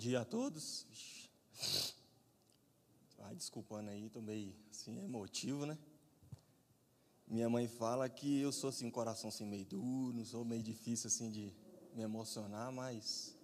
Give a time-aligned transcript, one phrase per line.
[0.00, 0.86] dia a todos.
[3.18, 5.78] Vai desculpando aí, tô meio assim, emotivo, né?
[7.28, 11.30] Minha mãe fala que eu sou assim, coração assim meio duro, sou meio difícil assim
[11.30, 11.52] de
[11.94, 13.36] me emocionar, mas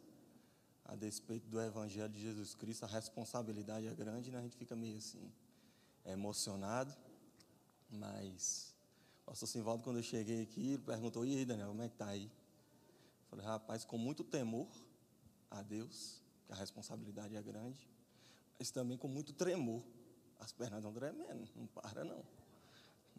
[0.87, 4.38] a despeito do evangelho de Jesus Cristo, a responsabilidade é grande, né?
[4.38, 5.30] A gente fica meio assim
[6.07, 6.96] emocionado.
[7.91, 8.75] Mas
[9.23, 11.96] o pastor Simvaldo, quando eu cheguei aqui, ele perguntou: "E aí, Daniel, como é que
[11.96, 14.69] tá aí?" Eu falei: "Rapaz, com muito temor
[15.51, 17.88] a Deus, que a responsabilidade é grande,
[18.59, 19.82] mas também com muito tremor.
[20.38, 22.24] As pernas estão tremendo, não para não.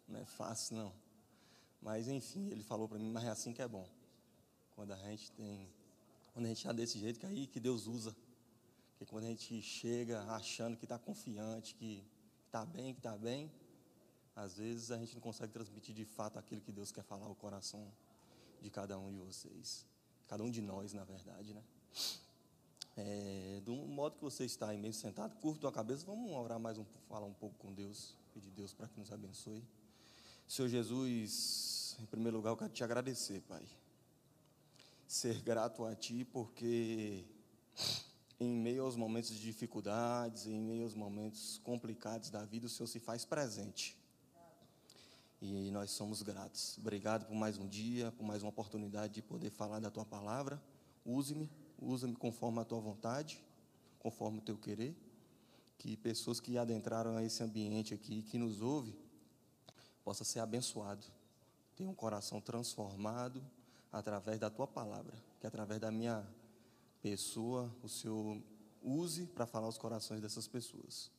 [0.06, 0.92] Não é fácil não.
[1.80, 3.88] Mas enfim, ele falou para mim, mas é assim que é bom.
[4.74, 5.68] Quando a gente tem,
[6.32, 8.16] quando a gente está desse jeito, que aí que Deus usa.
[8.90, 12.04] Porque quando a gente chega achando que está confiante, que
[12.46, 13.52] está bem, que está bem,
[14.34, 17.34] às vezes a gente não consegue transmitir de fato aquilo que Deus quer falar ao
[17.34, 17.92] coração
[18.60, 19.86] de cada um de vocês.
[20.26, 21.62] Cada um de nós, na verdade, né?
[23.00, 26.78] É, do modo que você está aí meio sentado, curto a cabeça, vamos orar mais
[26.78, 29.62] um falar um pouco com Deus, pedir Deus para que nos abençoe.
[30.48, 33.62] Senhor Jesus, em primeiro lugar, eu quero te agradecer, Pai.
[35.06, 37.24] Ser grato a Ti, porque
[38.40, 42.88] em meio aos momentos de dificuldades, em meio aos momentos complicados da vida, o Senhor
[42.88, 43.96] se faz presente.
[45.40, 46.76] E nós somos gratos.
[46.78, 50.60] Obrigado por mais um dia, por mais uma oportunidade de poder falar da Tua palavra.
[51.06, 51.48] Use-me
[51.80, 53.40] usa-me conforme a tua vontade,
[53.98, 54.96] conforme o teu querer.
[55.76, 58.96] Que pessoas que adentraram a esse ambiente aqui, que nos ouve,
[60.02, 61.06] possa ser abençoado,
[61.76, 63.44] tenha um coração transformado
[63.92, 66.26] através da tua palavra, que através da minha
[67.00, 68.42] pessoa o Senhor
[68.82, 71.10] use para falar aos corações dessas pessoas.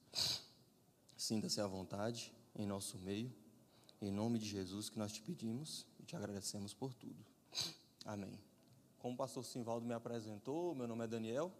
[1.16, 3.31] Sinta-se à vontade em nosso meio,
[4.01, 7.23] em nome de Jesus que nós te pedimos e te agradecemos por tudo.
[8.05, 8.48] Amém.
[9.00, 11.52] Como o pastor Simvaldo me apresentou, meu nome é Daniel.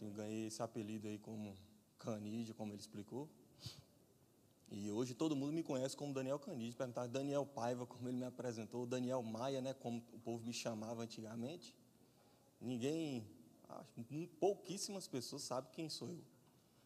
[0.00, 1.56] Eu ganhei esse apelido aí como
[1.98, 3.28] Canide, como ele explicou.
[4.70, 6.76] E hoje todo mundo me conhece como Daniel Canide.
[6.76, 11.02] Perguntar Daniel Paiva, como ele me apresentou, Daniel Maia, né, como o povo me chamava
[11.02, 11.74] antigamente.
[12.60, 13.26] Ninguém,
[14.38, 16.22] pouquíssimas pessoas sabem quem sou eu.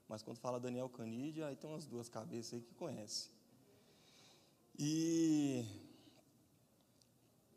[0.09, 3.33] Mas quando fala Daniel Canide, aí tem umas duas cabeças aí que conhecem.
[4.79, 5.65] E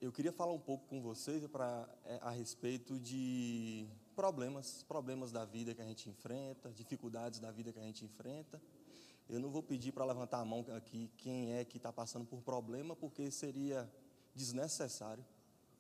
[0.06, 5.44] eu queria falar um pouco com vocês pra, é, a respeito de problemas, problemas da
[5.46, 8.62] vida que a gente enfrenta, dificuldades da vida que a gente enfrenta.
[9.28, 12.40] Eu não vou pedir para levantar a mão aqui quem é que está passando por
[12.44, 13.92] problema, porque seria
[14.36, 15.26] desnecessário.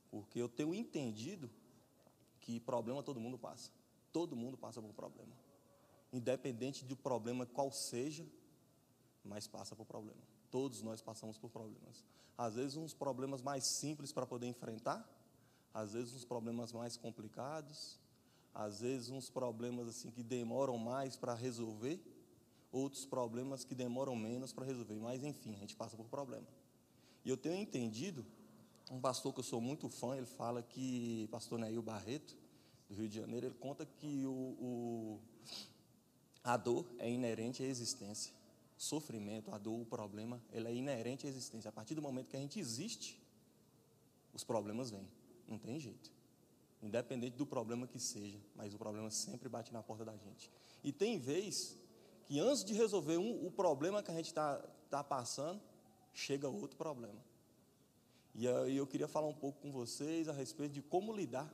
[0.09, 1.47] Porque eu tenho entendido
[2.41, 3.71] que problema todo mundo passa.
[4.11, 5.37] Todo mundo passa por problema.
[6.11, 8.25] Independente do problema qual seja,
[9.23, 10.21] mas passa por problema.
[10.55, 12.01] Todos nós passamos por problemas.
[12.37, 15.05] Às vezes, uns problemas mais simples para poder enfrentar,
[15.73, 17.99] às vezes, uns problemas mais complicados,
[18.53, 22.01] às vezes, uns problemas assim que demoram mais para resolver,
[22.71, 24.95] outros problemas que demoram menos para resolver.
[24.95, 26.47] Mas, enfim, a gente passa por problema.
[27.25, 28.25] E eu tenho entendido,
[28.89, 32.33] um pastor que eu sou muito fã, ele fala que, pastor Neil Barreto,
[32.87, 35.19] do Rio de Janeiro, ele conta que o, o
[36.41, 38.33] a dor é inerente à existência
[38.77, 41.69] sofrimento, a dor, o problema, ele é inerente à existência.
[41.69, 43.21] A partir do momento que a gente existe,
[44.33, 45.07] os problemas vêm.
[45.47, 46.11] Não tem jeito.
[46.81, 50.51] Independente do problema que seja, mas o problema sempre bate na porta da gente.
[50.83, 51.77] E tem vez
[52.25, 54.57] que antes de resolver um, o problema que a gente está
[54.89, 55.61] tá passando,
[56.13, 57.23] chega outro problema.
[58.33, 61.53] E aí eu queria falar um pouco com vocês a respeito de como lidar.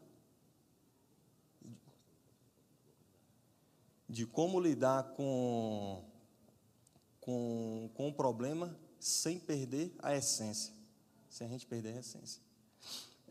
[4.10, 6.11] De como lidar com
[7.22, 10.74] com, com o problema sem perder a essência.
[11.30, 12.42] Sem a gente perder a essência.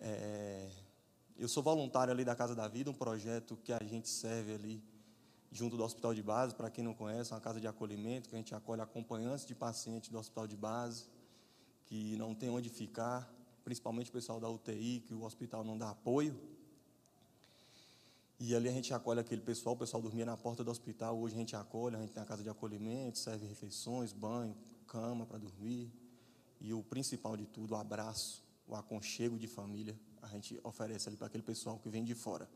[0.01, 0.71] É,
[1.37, 4.83] eu sou voluntário ali da Casa da Vida, um projeto que a gente serve ali
[5.53, 8.35] junto do Hospital de Base, para quem não conhece, é uma casa de acolhimento que
[8.35, 11.05] a gente acolhe acompanhantes de pacientes do Hospital de Base
[11.91, 13.29] que não tem onde ficar,
[13.65, 16.39] principalmente o pessoal da UTI, que o hospital não dá apoio.
[18.43, 21.35] E ali a gente acolhe aquele pessoal, o pessoal dormia na porta do hospital, hoje
[21.35, 24.57] a gente acolhe, a gente tem a casa de acolhimento, serve refeições, banho,
[24.87, 25.93] cama para dormir.
[26.59, 31.19] E o principal de tudo, o abraço, o aconchego de família, a gente oferece ali
[31.19, 32.49] para aquele pessoal que vem de fora.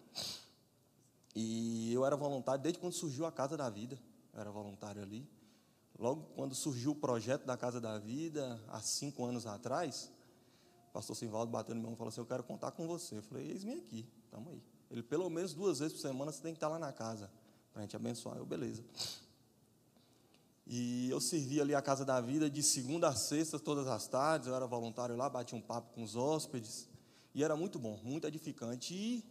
[1.36, 4.00] E eu era voluntário desde quando surgiu a Casa da Vida,
[4.32, 5.28] eu era voluntário ali.
[5.98, 10.10] Logo quando surgiu o projeto da Casa da Vida, há cinco anos atrás,
[10.88, 13.18] o pastor Simvaldo bateu no meu mão e falou assim: Eu quero contar com você.
[13.18, 14.73] Eu falei: Eis-me aqui, estamos aí.
[14.90, 17.30] Ele, pelo menos duas vezes por semana, você tem que estar lá na casa
[17.72, 18.36] para a gente abençoar.
[18.36, 18.84] Eu, beleza.
[20.66, 24.48] E eu servia ali a Casa da Vida de segunda a sexta, todas as tardes.
[24.48, 26.88] Eu era voluntário lá, batia um papo com os hóspedes.
[27.34, 28.94] E era muito bom, muito edificante.
[28.94, 29.24] E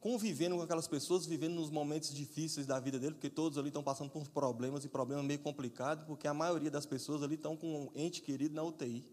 [0.00, 3.82] convivendo com aquelas pessoas, vivendo nos momentos difíceis da vida dele, porque todos ali estão
[3.82, 7.84] passando por problemas e problemas meio complicados, porque a maioria das pessoas ali estão com
[7.84, 9.04] um ente querido na UTI.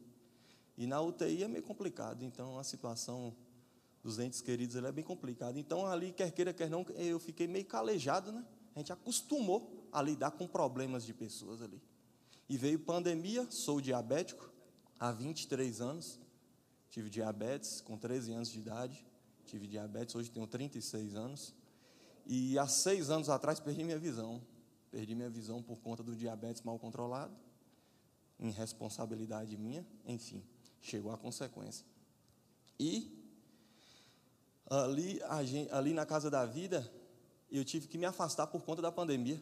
[0.77, 3.35] E na UTI é meio complicado, então a situação
[4.05, 5.57] dos entes queridos ele é bem complicada.
[5.59, 8.45] Então ali, quer queira, quer não, eu fiquei meio calejado, né?
[8.75, 11.81] A gente acostumou a lidar com problemas de pessoas ali.
[12.47, 14.47] E veio pandemia, sou diabético
[14.99, 16.19] há 23 anos,
[16.91, 19.03] tive diabetes com 13 anos de idade,
[19.43, 21.55] tive diabetes, hoje tenho 36 anos.
[22.27, 24.39] E há seis anos atrás perdi minha visão.
[24.91, 27.35] Perdi minha visão por conta do diabetes mal controlado,
[28.39, 30.43] irresponsabilidade minha, enfim,
[30.79, 31.85] chegou a consequência.
[32.79, 33.14] E
[34.83, 36.89] ali, gente, ali na casa da vida,
[37.51, 39.41] eu tive que me afastar por conta da pandemia.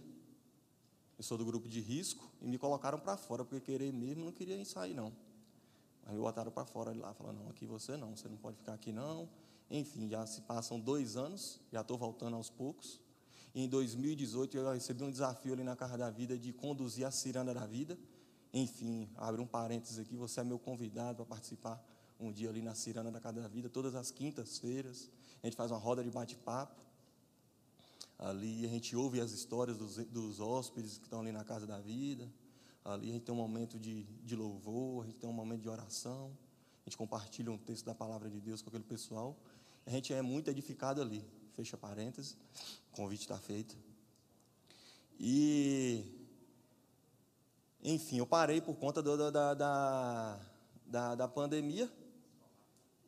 [1.18, 4.32] Eu sou do grupo de risco e me colocaram para fora, porque querer mesmo não
[4.32, 5.14] queria sair, não.
[6.06, 8.74] Aí me botaram para fora lá, falando, não, aqui você não, você não pode ficar
[8.74, 9.30] aqui não.
[9.70, 13.00] Enfim, já se passam dois anos, já estou voltando aos poucos.
[13.56, 17.12] E em 2018 eu recebi um desafio ali na Casa da Vida de conduzir a
[17.12, 17.98] Ciranda da Vida.
[18.54, 21.84] Enfim, abre um parênteses aqui, você é meu convidado para participar
[22.20, 25.10] um dia ali na Ciranda da Casa da Vida, todas as quintas-feiras.
[25.44, 26.82] A gente faz uma roda de bate-papo.
[28.18, 31.82] Ali a gente ouve as histórias dos, dos hóspedes que estão ali na Casa da
[31.82, 32.32] Vida.
[32.86, 35.68] Ali a gente tem um momento de, de louvor, a gente tem um momento de
[35.68, 36.32] oração.
[36.86, 39.38] A gente compartilha um texto da palavra de Deus com aquele pessoal.
[39.86, 41.26] A gente é muito edificado ali.
[41.58, 42.38] Fecha parênteses.
[42.94, 43.76] O convite está feito.
[45.20, 46.06] E,
[47.84, 50.40] enfim, eu parei por conta do, da, da,
[50.86, 51.92] da, da pandemia.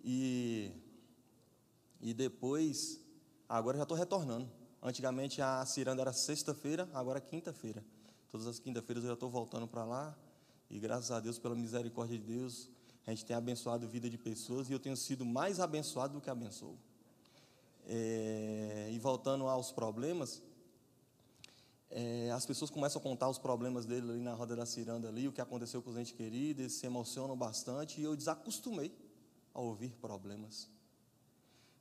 [0.03, 0.71] E,
[2.05, 3.01] e depois,
[3.49, 4.47] agora já estou retornando.
[4.79, 7.83] Antigamente a ciranda era sexta-feira, agora é quinta-feira.
[8.29, 10.15] Todas as quinta-feiras eu já estou voltando para lá.
[10.69, 12.69] E graças a Deus, pela misericórdia de Deus,
[13.07, 16.21] a gente tem abençoado a vida de pessoas e eu tenho sido mais abençoado do
[16.21, 16.77] que abençoo.
[17.87, 20.43] É, e voltando aos problemas,
[21.89, 25.27] é, as pessoas começam a contar os problemas dele ali na roda da ciranda ali,
[25.27, 28.95] o que aconteceu com os entes queridos, se emocionam bastante e eu desacostumei
[29.55, 30.74] a ouvir problemas.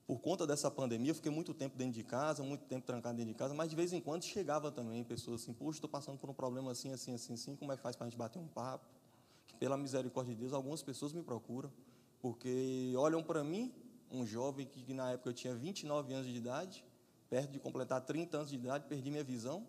[0.06, 3.32] Por conta dessa pandemia, eu fiquei muito tempo dentro de casa, muito tempo trancado dentro
[3.32, 6.28] de casa, mas de vez em quando chegava também pessoas assim, poxa, estou passando por
[6.28, 8.46] um problema assim, assim, assim, assim, como é que faz para a gente bater um
[8.46, 8.86] papo?
[9.46, 11.72] Que pela misericórdia de Deus, algumas pessoas me procuram,
[12.20, 13.72] porque olham para mim,
[14.10, 16.84] um jovem que, que na época eu tinha 29 anos de idade,
[17.30, 19.66] perto de completar 30 anos de idade, perdi minha visão,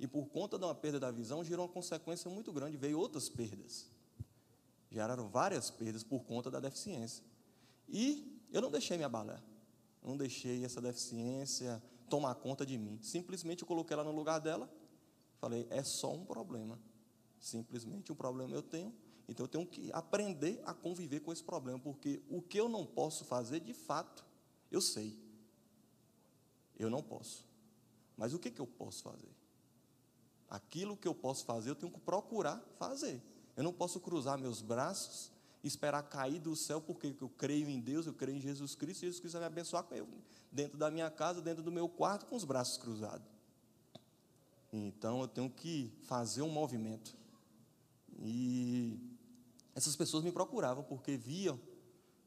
[0.00, 3.28] e por conta de uma perda da visão, gerou uma consequência muito grande, veio outras
[3.28, 3.88] perdas.
[4.90, 7.24] Geraram várias perdas por conta da deficiência.
[7.88, 9.40] E eu não deixei me abalar
[10.06, 12.98] não deixei essa deficiência tomar conta de mim.
[13.02, 14.72] Simplesmente eu coloquei ela no lugar dela.
[15.38, 16.78] Falei, é só um problema.
[17.40, 18.94] Simplesmente um problema eu tenho.
[19.28, 22.86] Então eu tenho que aprender a conviver com esse problema, porque o que eu não
[22.86, 24.24] posso fazer, de fato,
[24.70, 25.18] eu sei.
[26.78, 27.44] Eu não posso.
[28.16, 29.34] Mas o que, que eu posso fazer?
[30.48, 33.20] Aquilo que eu posso fazer, eu tenho que procurar fazer.
[33.56, 35.32] Eu não posso cruzar meus braços
[35.66, 39.06] esperar cair do céu, porque eu creio em Deus, eu creio em Jesus Cristo, e
[39.06, 40.08] Jesus Cristo vai me abençoar com eu,
[40.50, 43.26] dentro da minha casa, dentro do meu quarto, com os braços cruzados.
[44.72, 47.16] Então eu tenho que fazer um movimento.
[48.18, 48.98] E
[49.74, 51.58] essas pessoas me procuravam porque viam,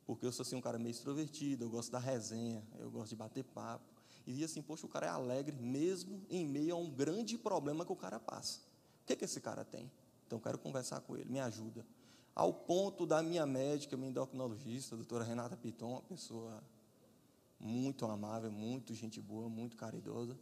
[0.05, 3.15] porque eu sou assim um cara meio extrovertido, eu gosto da resenha, eu gosto de
[3.15, 3.85] bater papo.
[4.25, 7.85] E via assim, poxa, o cara é alegre mesmo em meio a um grande problema
[7.85, 8.59] que o cara passa.
[9.03, 9.91] O que, que esse cara tem?
[10.25, 11.85] Então eu quero conversar com ele, me ajuda
[12.39, 16.63] ao ponto da minha médica, minha endocrinologista, a doutora Renata Piton, uma pessoa
[17.59, 20.39] muito amável, muito gente boa, muito caridosa,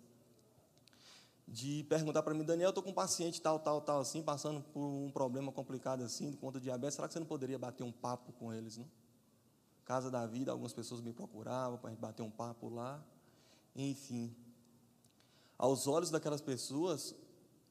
[1.47, 4.61] de perguntar para mim, Daniel, eu estou com um paciente tal, tal, tal, assim, passando
[4.61, 7.83] por um problema complicado assim, de conta de diabetes, será que você não poderia bater
[7.83, 8.87] um papo com eles, não?
[9.83, 13.03] Casa da Vida, algumas pessoas me procuravam para a gente bater um papo lá,
[13.75, 14.35] enfim.
[15.57, 17.15] Aos olhos daquelas pessoas,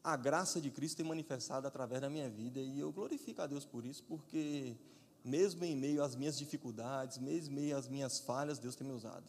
[0.06, 3.64] a graça de Cristo tem manifestado através da minha vida e eu glorifico a Deus
[3.64, 4.76] por isso, porque
[5.24, 8.92] mesmo em meio às minhas dificuldades, mesmo em meio às minhas falhas, Deus tem me
[8.92, 9.26] usado.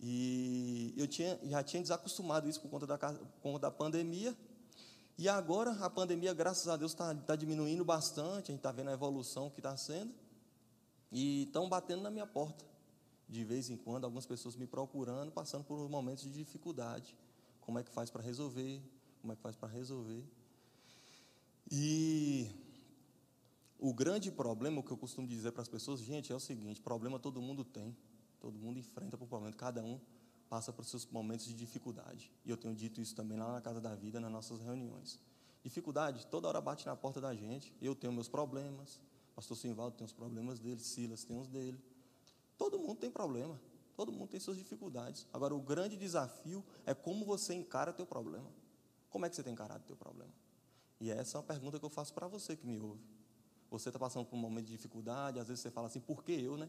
[0.00, 4.36] E eu tinha, já tinha desacostumado isso por conta da, por conta da pandemia.
[5.16, 8.50] E agora a pandemia, graças a Deus, está tá diminuindo bastante.
[8.50, 10.12] A gente está vendo a evolução que está sendo.
[11.12, 12.64] E estão batendo na minha porta.
[13.28, 17.16] De vez em quando, algumas pessoas me procurando, passando por momentos de dificuldade.
[17.60, 18.82] Como é que faz para resolver?
[19.26, 20.24] Como é que faz para resolver.
[21.68, 22.48] E
[23.76, 26.80] o grande problema, o que eu costumo dizer para as pessoas, gente, é o seguinte:
[26.80, 27.96] problema todo mundo tem,
[28.38, 30.00] todo mundo enfrenta por problema, cada um
[30.48, 32.30] passa por seus momentos de dificuldade.
[32.44, 35.18] E eu tenho dito isso também lá na Casa da Vida, nas nossas reuniões.
[35.64, 37.74] Dificuldade, toda hora bate na porta da gente.
[37.82, 39.00] Eu tenho meus problemas,
[39.34, 41.82] pastor Simvaldo tem os problemas dele, Silas tem os dele.
[42.56, 43.60] Todo mundo tem problema.
[43.96, 45.26] Todo mundo tem suas dificuldades.
[45.32, 48.48] Agora, o grande desafio é como você encara teu problema.
[49.16, 50.30] Como é que você tem encarado teu problema?
[51.00, 53.00] E essa é uma pergunta que eu faço para você que me ouve.
[53.70, 56.32] Você está passando por um momento de dificuldade, às vezes você fala assim, por que
[56.32, 56.68] eu, né?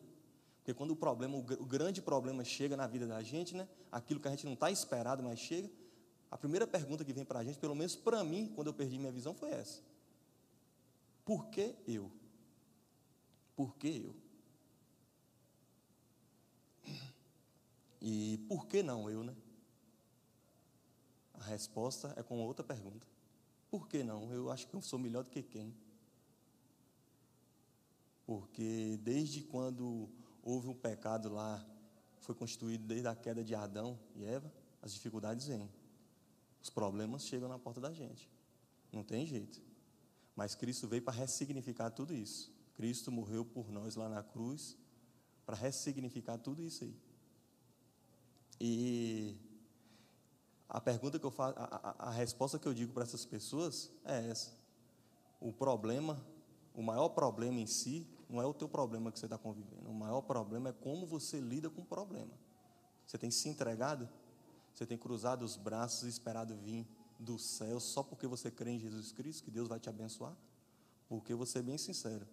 [0.59, 3.67] Porque quando o problema, o grande problema chega na vida da gente, né?
[3.91, 5.69] Aquilo que a gente não está esperado, mas chega.
[6.31, 8.97] A primeira pergunta que vem para a gente, pelo menos para mim, quando eu perdi
[8.97, 9.81] minha visão, foi essa:
[11.25, 12.09] Por que eu?
[13.57, 14.15] Por que eu?
[18.01, 19.35] E por que não eu, né?
[21.37, 23.05] A resposta é com outra pergunta.
[23.69, 24.31] Por que não?
[24.31, 25.75] Eu acho que eu sou melhor do que quem?
[28.25, 30.09] Porque desde quando
[30.41, 31.65] houve um pecado lá,
[32.19, 34.51] foi constituído desde a queda de Adão e Eva,
[34.81, 35.69] as dificuldades vêm.
[36.61, 38.29] Os problemas chegam na porta da gente.
[38.91, 39.61] Não tem jeito.
[40.35, 42.51] Mas Cristo veio para ressignificar tudo isso.
[42.75, 44.77] Cristo morreu por nós lá na cruz
[45.45, 46.95] para ressignificar tudo isso aí.
[48.59, 49.37] E
[50.69, 54.29] a pergunta que eu faço, a, a, resposta que eu digo para essas pessoas é
[54.29, 54.51] essa.
[55.39, 56.21] O problema,
[56.73, 59.89] o maior problema em si, não é o teu problema que você está convivendo.
[59.89, 62.31] O maior problema é como você lida com o problema.
[63.05, 64.09] Você tem se entregado?
[64.73, 66.85] Você tem cruzado os braços e esperado vir
[67.17, 70.35] do céu só porque você crê em Jesus Cristo, que Deus vai te abençoar?
[71.07, 72.27] Porque vou ser bem sincero,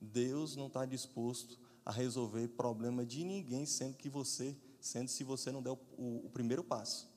[0.00, 5.52] Deus não está disposto a resolver problema de ninguém, sendo que você, sendo se você
[5.52, 7.08] não der o, o, o primeiro passo.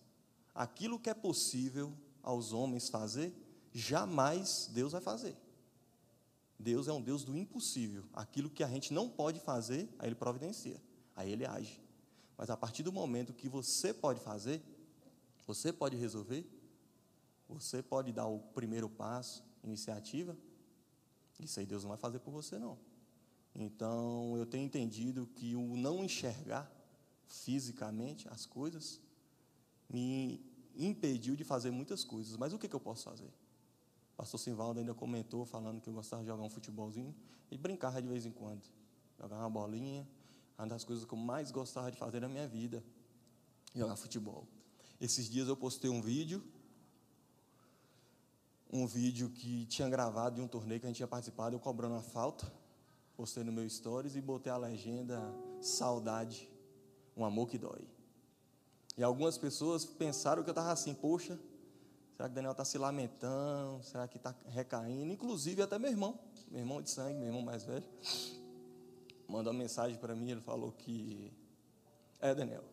[0.53, 3.33] Aquilo que é possível aos homens fazer,
[3.73, 5.37] jamais Deus vai fazer.
[6.59, 8.03] Deus é um Deus do impossível.
[8.13, 10.81] Aquilo que a gente não pode fazer, aí Ele providencia,
[11.15, 11.81] aí Ele age.
[12.37, 14.61] Mas a partir do momento que você pode fazer,
[15.47, 16.45] você pode resolver,
[17.47, 20.37] você pode dar o primeiro passo, iniciativa,
[21.39, 22.77] isso aí Deus não vai fazer por você, não.
[23.55, 26.71] Então, eu tenho entendido que o não enxergar
[27.25, 29.01] fisicamente as coisas
[29.89, 30.41] me
[30.75, 32.37] impediu de fazer muitas coisas.
[32.37, 33.27] Mas o que, que eu posso fazer?
[34.13, 37.15] O pastor Simvaldo ainda comentou, falando que eu gostava de jogar um futebolzinho
[37.49, 38.63] e brincar de vez em quando.
[39.17, 40.07] Jogar uma bolinha,
[40.57, 42.83] uma das coisas que eu mais gostava de fazer na minha vida,
[43.73, 44.47] jogar futebol.
[44.99, 46.43] Esses dias eu postei um vídeo,
[48.71, 51.95] um vídeo que tinha gravado de um torneio que a gente tinha participado, eu cobrando
[51.95, 52.51] a falta,
[53.15, 56.49] postei no meu stories e botei a legenda saudade,
[57.15, 57.98] um amor que dói.
[58.99, 61.39] E algumas pessoas pensaram que eu estava assim, poxa,
[62.17, 63.81] será que Daniel está se lamentando?
[63.81, 65.13] Será que está recaindo?
[65.13, 66.19] Inclusive até meu irmão,
[66.51, 67.85] meu irmão de sangue, meu irmão mais velho,
[69.25, 71.31] mandou uma mensagem para mim, ele falou que,
[72.19, 72.65] é Daniel,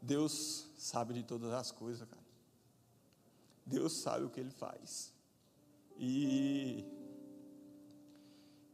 [0.00, 2.22] Deus sabe de todas as coisas, cara.
[3.66, 5.12] Deus sabe o que ele faz.
[5.98, 6.82] E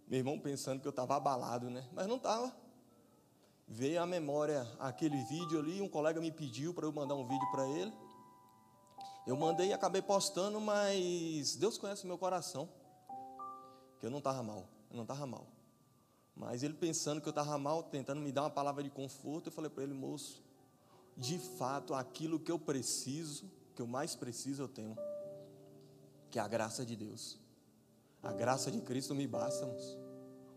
[0.07, 1.89] meu irmão pensando que eu estava abalado, né?
[1.93, 2.55] Mas não estava
[3.69, 7.51] veio à memória aquele vídeo ali, um colega me pediu para eu mandar um vídeo
[7.51, 7.93] para ele.
[9.27, 12.69] Eu mandei e acabei postando, mas Deus conhece o meu coração.
[14.01, 15.47] Que eu não estava mal, eu não estava mal.
[16.35, 19.53] Mas ele pensando que eu estava mal, tentando me dar uma palavra de conforto, eu
[19.53, 20.43] falei para ele, moço,
[21.17, 24.97] de fato, aquilo que eu preciso, que eu mais preciso, eu tenho.
[26.31, 27.39] Que é a graça de Deus.
[28.23, 29.99] A graça de Cristo me basta, moço.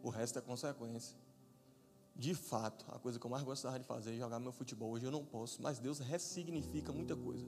[0.01, 1.20] O resto é consequência
[2.21, 4.91] de fato, a coisa que eu mais gostava de fazer é jogar meu futebol.
[4.91, 7.43] Hoje eu não posso, mas Deus ressignifica muita coisa.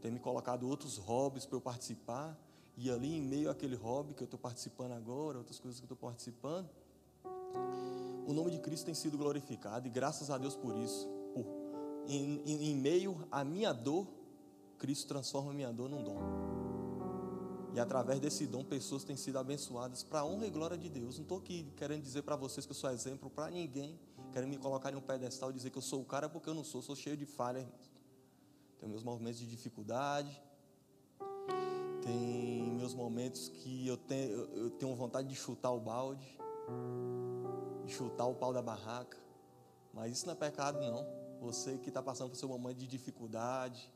[0.00, 2.36] Tem me colocado outros hobbies para eu participar,
[2.76, 5.94] e ali em meio àquele hobby que eu estou participando agora, outras coisas que eu
[5.94, 6.68] estou participando,
[8.26, 11.06] o nome de Cristo tem sido glorificado, e graças a Deus por isso.
[11.32, 11.46] Por,
[12.08, 14.08] em, em, em meio à minha dor,
[14.76, 16.18] Cristo transforma a minha dor num dom.
[17.72, 21.16] E através desse dom, pessoas têm sido abençoadas para a honra e glória de Deus.
[21.16, 23.98] Não estou aqui querendo dizer para vocês que eu sou exemplo para ninguém.
[24.32, 26.54] Querendo me colocar em um pedestal e dizer que eu sou o cara porque eu
[26.54, 26.82] não sou.
[26.82, 27.90] Sou cheio de falhas, irmãos.
[28.78, 30.42] Tenho meus momentos de dificuldade.
[32.02, 36.26] Tem meus momentos que eu tenho, eu tenho vontade de chutar o balde.
[37.84, 39.18] De chutar o pau da barraca.
[39.94, 41.06] Mas isso não é pecado, não.
[41.40, 43.90] Você que está passando por seu momento de dificuldade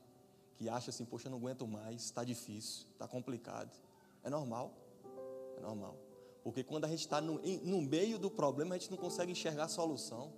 [0.57, 3.71] que acha assim, poxa, eu não aguento mais, está difícil, está complicado.
[4.23, 4.73] É normal,
[5.57, 5.97] é normal.
[6.43, 9.65] Porque quando a gente está no, no meio do problema, a gente não consegue enxergar
[9.65, 10.33] a solução.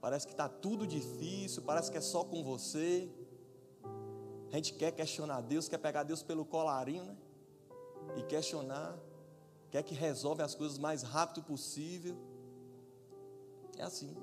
[0.00, 3.08] Parece que está tudo difícil, parece que é só com você.
[4.52, 7.16] A gente quer questionar Deus, quer pegar Deus pelo colarinho, né?
[8.16, 8.98] E questionar,
[9.70, 12.16] quer que resolve as coisas mais rápido possível.
[13.78, 14.14] É assim.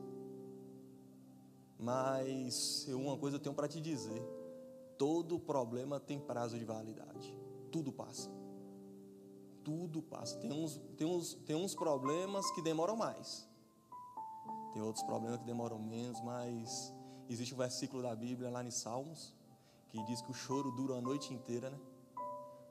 [1.80, 4.22] Mas uma coisa eu tenho para te dizer.
[5.02, 7.36] Todo problema tem prazo de validade.
[7.72, 8.30] Tudo passa.
[9.64, 10.38] Tudo passa.
[10.38, 13.50] Tem uns, tem uns, tem uns problemas que demoram mais.
[14.74, 16.94] Tem outros problemas que demoram menos, mas
[17.28, 19.34] existe um versículo da Bíblia lá em Salmos
[19.90, 21.80] que diz que o choro dura a noite inteira, né?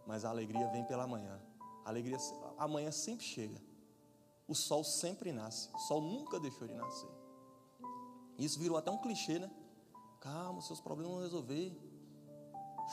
[0.06, 1.36] Mas a alegria vem pela manhã.
[1.84, 2.16] A alegria,
[2.56, 3.60] amanhã sempre chega.
[4.46, 5.68] O sol sempre nasce.
[5.74, 7.10] O sol nunca deixou de nascer.
[8.38, 9.50] Isso virou até um clichê, né?
[10.20, 11.89] Calma, seus problemas vão resolver.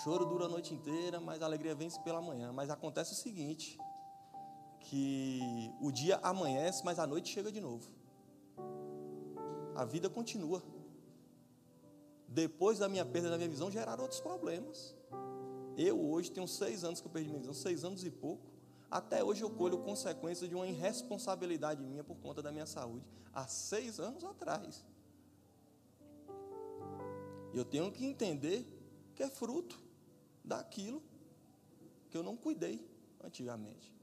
[0.03, 2.51] Choro dura a noite inteira, mas a alegria vence pela manhã.
[2.53, 3.79] Mas acontece o seguinte:
[4.79, 7.89] que o dia amanhece, mas a noite chega de novo.
[9.75, 10.61] A vida continua.
[12.27, 14.95] Depois da minha perda da minha visão, geraram outros problemas.
[15.75, 18.45] Eu hoje tenho seis anos que eu perdi minha visão, seis anos e pouco.
[18.89, 23.05] Até hoje eu colho consequências de uma irresponsabilidade minha por conta da minha saúde.
[23.33, 24.85] Há seis anos atrás.
[27.53, 28.65] Eu tenho que entender
[29.15, 29.86] que é fruto
[30.47, 31.03] daquilo
[32.09, 32.83] que eu não cuidei
[33.23, 33.93] antigamente.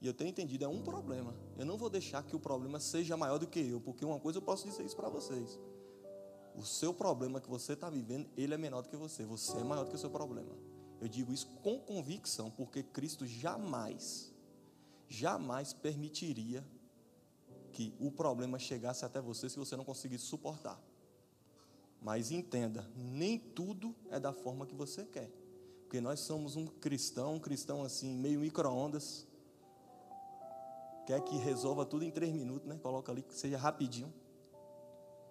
[0.00, 1.34] E eu tenho entendido, é um problema.
[1.58, 4.38] Eu não vou deixar que o problema seja maior do que eu, porque uma coisa
[4.38, 5.58] eu posso dizer isso para vocês.
[6.54, 9.24] O seu problema que você está vivendo, ele é menor do que você.
[9.24, 10.56] Você é maior do que o seu problema.
[11.00, 14.32] Eu digo isso com convicção, porque Cristo jamais,
[15.08, 16.64] jamais permitiria
[17.72, 20.80] que o problema chegasse até você se você não conseguisse suportar.
[22.00, 25.30] Mas entenda, nem tudo é da forma que você quer.
[25.82, 29.26] Porque nós somos um cristão, um cristão assim, meio micro-ondas.
[31.06, 32.78] Quer que resolva tudo em três minutos, né?
[32.82, 34.12] Coloca ali que seja rapidinho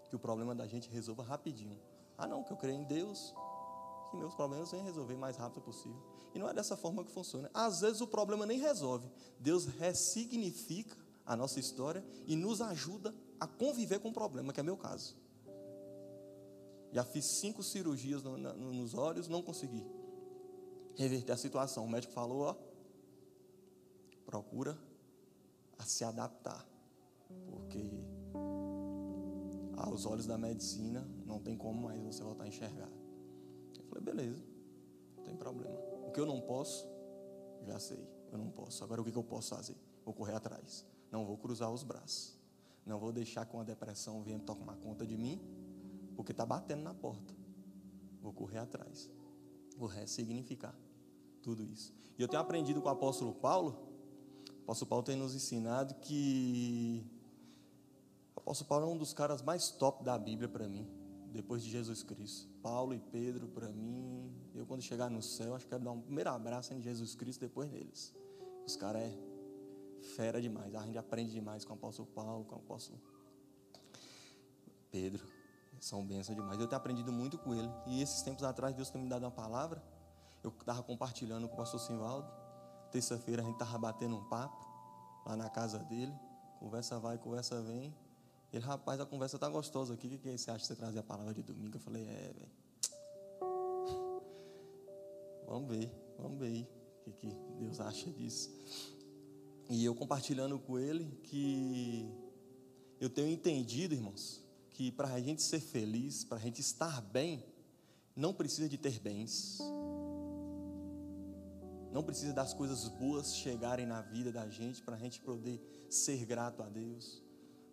[0.09, 1.77] que o problema da gente resolva rapidinho.
[2.17, 3.33] Ah, não, que eu creio em Deus,
[4.09, 6.01] que meus problemas venham resolver mais rápido possível.
[6.33, 7.49] E não é dessa forma que funciona.
[7.53, 9.11] Às vezes o problema nem resolve.
[9.39, 10.95] Deus ressignifica
[11.25, 15.17] a nossa história e nos ajuda a conviver com o problema, que é meu caso.
[16.91, 19.85] Já fiz cinco cirurgias no, no, nos olhos, não consegui
[20.95, 21.85] reverter a situação.
[21.85, 22.55] O médico falou, ó,
[24.25, 24.77] procura
[25.77, 26.65] a se adaptar,
[27.47, 27.91] porque
[29.77, 32.89] aos olhos da medicina, não tem como mais você voltar a enxergar.
[33.77, 34.43] Eu falei, beleza,
[35.17, 35.77] não tem problema.
[36.07, 36.87] O que eu não posso,
[37.65, 38.83] já sei, eu não posso.
[38.83, 39.75] Agora o que eu posso fazer?
[40.03, 40.85] Vou correr atrás.
[41.11, 42.37] Não vou cruzar os braços.
[42.85, 45.41] Não vou deixar que uma depressão venha tomar conta de mim,
[46.15, 47.33] porque está batendo na porta.
[48.21, 49.09] Vou correr atrás.
[49.77, 50.75] Vou ressignificar
[51.41, 51.93] tudo isso.
[52.17, 53.77] E eu tenho aprendido com o apóstolo Paulo.
[54.59, 57.05] O apóstolo Paulo tem nos ensinado que
[58.45, 60.87] apóstolo Paulo é um dos caras mais top da Bíblia para mim,
[61.31, 62.47] depois de Jesus Cristo.
[62.61, 65.99] Paulo e Pedro, para mim, eu quando chegar no céu, acho que quero dar um
[65.99, 68.13] primeiro abraço em Jesus Cristo depois deles.
[68.65, 69.17] Os caras é
[70.15, 73.01] fera demais, a gente aprende demais com o apóstolo Paulo, com o apóstolo
[74.91, 75.34] Pedro.
[75.85, 76.59] São bênçãos demais.
[76.59, 77.69] Eu tenho aprendido muito com ele.
[77.85, 79.83] E esses tempos atrás, Deus tem me dado uma palavra.
[80.43, 82.27] Eu estava compartilhando com o pastor Simvaldo.
[82.89, 84.67] Terça-feira a gente estava batendo um papo
[85.27, 86.11] lá na casa dele.
[86.59, 87.95] Conversa vai, conversa vem.
[88.51, 90.07] Ele, rapaz, a conversa tá gostosa aqui.
[90.07, 90.35] O que, que?
[90.35, 91.75] Você acha que você trazer a palavra de domingo?
[91.75, 92.51] Eu falei, é, velho.
[95.45, 96.67] Vamos ver, vamos ver aí
[97.05, 98.49] o que, que Deus acha disso.
[99.69, 102.11] E eu compartilhando com ele que
[102.99, 104.44] eu tenho entendido, irmãos,
[104.75, 107.43] que para a gente ser feliz, para a gente estar bem,
[108.15, 109.59] não precisa de ter bens.
[111.91, 116.25] Não precisa das coisas boas chegarem na vida da gente para a gente poder ser
[116.25, 117.23] grato a Deus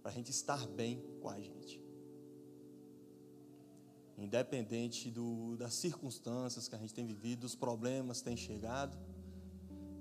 [0.03, 1.81] para a gente estar bem com a gente.
[4.19, 8.99] Independente do, das circunstâncias que a gente tem vivido, dos problemas que têm chegado,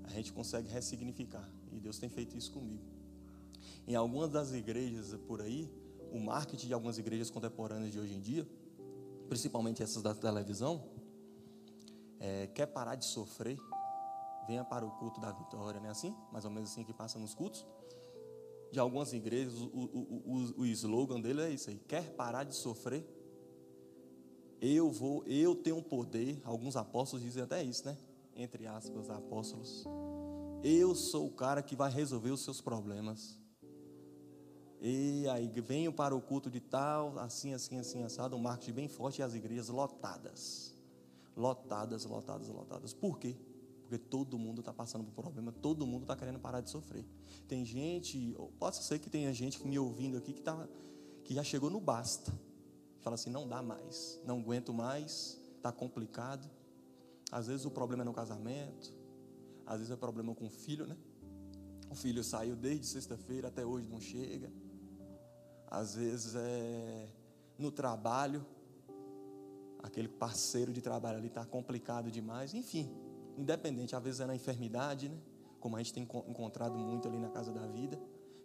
[0.04, 1.48] a gente consegue ressignificar.
[1.70, 2.84] E Deus tem feito isso comigo.
[3.86, 5.70] Em algumas das igrejas por aí,
[6.12, 8.46] o marketing de algumas igrejas contemporâneas de hoje em dia,
[9.28, 10.84] principalmente essas da televisão,
[12.20, 13.58] é, quer parar de sofrer,
[14.46, 16.14] venha para o culto da vitória, não é assim?
[16.30, 17.64] Mais ou menos assim que passa nos cultos
[18.72, 22.56] de algumas igrejas, o, o, o, o slogan dele é isso aí: quer parar de
[22.56, 23.06] sofrer?
[24.60, 26.40] Eu vou, eu tenho poder.
[26.42, 27.98] Alguns apóstolos dizem até isso, né?
[28.34, 29.84] Entre aspas, apóstolos.
[30.64, 33.38] Eu sou o cara que vai resolver os seus problemas.
[34.84, 38.88] E aí venho para o culto de tal, assim, assim, assim, assado, um marketing bem
[38.88, 40.74] forte e as igrejas lotadas.
[41.36, 42.92] Lotadas, lotadas, lotadas.
[42.92, 43.36] Por quê?
[43.82, 47.06] Porque todo mundo está passando por problema, todo mundo está querendo parar de sofrer.
[47.46, 50.68] Tem gente, pode ser que tenha gente me ouvindo aqui que, tá,
[51.22, 52.32] que já chegou no basta.
[53.02, 56.50] Fala assim, não dá mais, não aguento mais, está complicado.
[57.30, 58.92] Às vezes o problema é no casamento,
[59.64, 60.96] às vezes é problema com o filho, né?
[61.88, 64.50] O filho saiu desde sexta-feira até hoje não chega.
[65.72, 67.08] Às vezes é
[67.58, 68.44] no trabalho,
[69.82, 72.52] aquele parceiro de trabalho ali está complicado demais.
[72.52, 72.94] Enfim,
[73.38, 75.18] independente, às vezes é na enfermidade, né?
[75.58, 77.98] como a gente tem encontrado muito ali na casa da vida,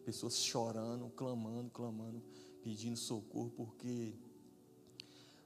[0.05, 2.23] pessoas chorando, clamando, clamando,
[2.63, 4.15] pedindo socorro, porque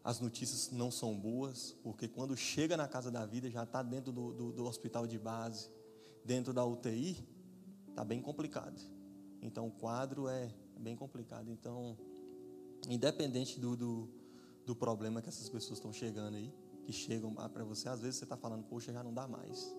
[0.03, 4.11] as notícias não são boas, porque quando chega na casa da vida, já está dentro
[4.11, 5.67] do, do, do, hospital de base,
[6.23, 7.27] dentro da UTI,
[7.89, 8.79] está bem complicado.
[9.41, 11.49] Então o quadro é bem complicado.
[11.49, 11.97] Então,
[12.87, 14.09] independente do, do,
[14.65, 16.53] do problema que essas pessoas estão chegando aí,
[16.83, 19.75] que chegam para você, às vezes você está falando, poxa, já não dá mais.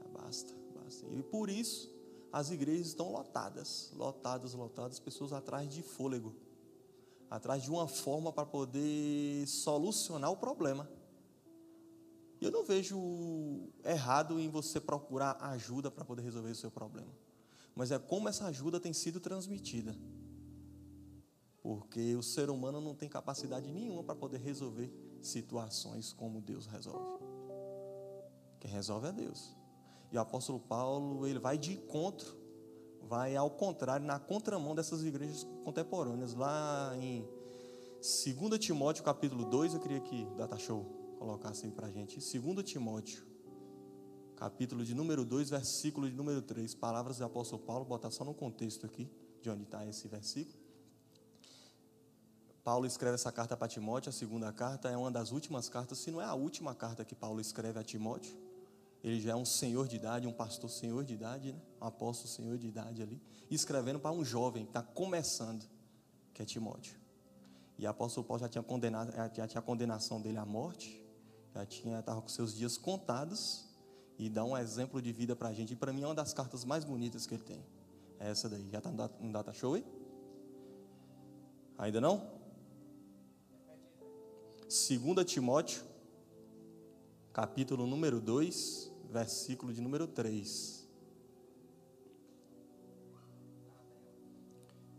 [0.00, 1.06] Já basta, basta.
[1.12, 1.90] E por isso
[2.32, 6.34] as igrejas estão lotadas, lotadas, lotadas, pessoas atrás de fôlego
[7.30, 10.88] atrás de uma forma para poder solucionar o problema.
[12.40, 12.98] E eu não vejo
[13.84, 17.12] errado em você procurar ajuda para poder resolver o seu problema.
[17.74, 19.94] Mas é como essa ajuda tem sido transmitida.
[21.62, 27.24] Porque o ser humano não tem capacidade nenhuma para poder resolver situações como Deus resolve.
[28.60, 29.54] Quem resolve é Deus.
[30.10, 32.38] E o apóstolo Paulo, ele vai de encontro
[33.08, 36.34] vai ao contrário, na contramão dessas igrejas contemporâneas.
[36.34, 37.26] Lá em
[38.00, 40.84] 2 Timóteo capítulo 2, eu queria que Data Show
[41.18, 42.18] colocasse aí para a gente.
[42.18, 43.26] 2 Timóteo,
[44.36, 46.74] capítulo de número 2, versículo de número 3.
[46.74, 50.57] Palavras do apóstolo Paulo, botar só no contexto aqui, de onde está esse versículo.
[52.68, 56.10] Paulo escreve essa carta para Timóteo, a segunda carta é uma das últimas cartas, se
[56.10, 58.36] não é a última carta que Paulo escreve a Timóteo.
[59.02, 61.58] Ele já é um senhor de idade, um pastor senhor de idade, né?
[61.80, 65.64] um apóstolo senhor de idade ali, escrevendo para um jovem que está começando,
[66.34, 66.94] que é Timóteo.
[67.78, 71.02] E o apóstolo Paulo já tinha, condenado, já tinha a condenação dele à morte,
[71.54, 73.66] já tinha estava com seus dias contados,
[74.18, 75.72] e dá um exemplo de vida para a gente.
[75.72, 77.64] E para mim é uma das cartas mais bonitas que ele tem.
[78.20, 78.68] É essa daí.
[78.70, 79.86] Já está no data show aí?
[81.78, 82.37] Ainda não?
[84.68, 85.82] 2 Timóteo,
[87.32, 90.86] capítulo número 2, versículo de número 3.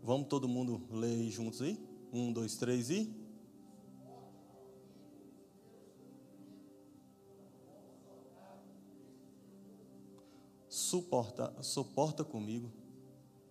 [0.02, 1.78] Vamos todo mundo ler juntos aí?
[2.12, 3.14] Um, dois, três e.
[10.68, 12.72] Suporta, suporta comigo,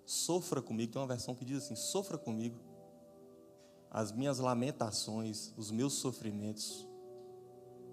[0.05, 0.91] sofra comigo.
[0.91, 2.68] Tem uma versão que diz assim: sofra comigo
[3.91, 6.87] as minhas lamentações, os meus sofrimentos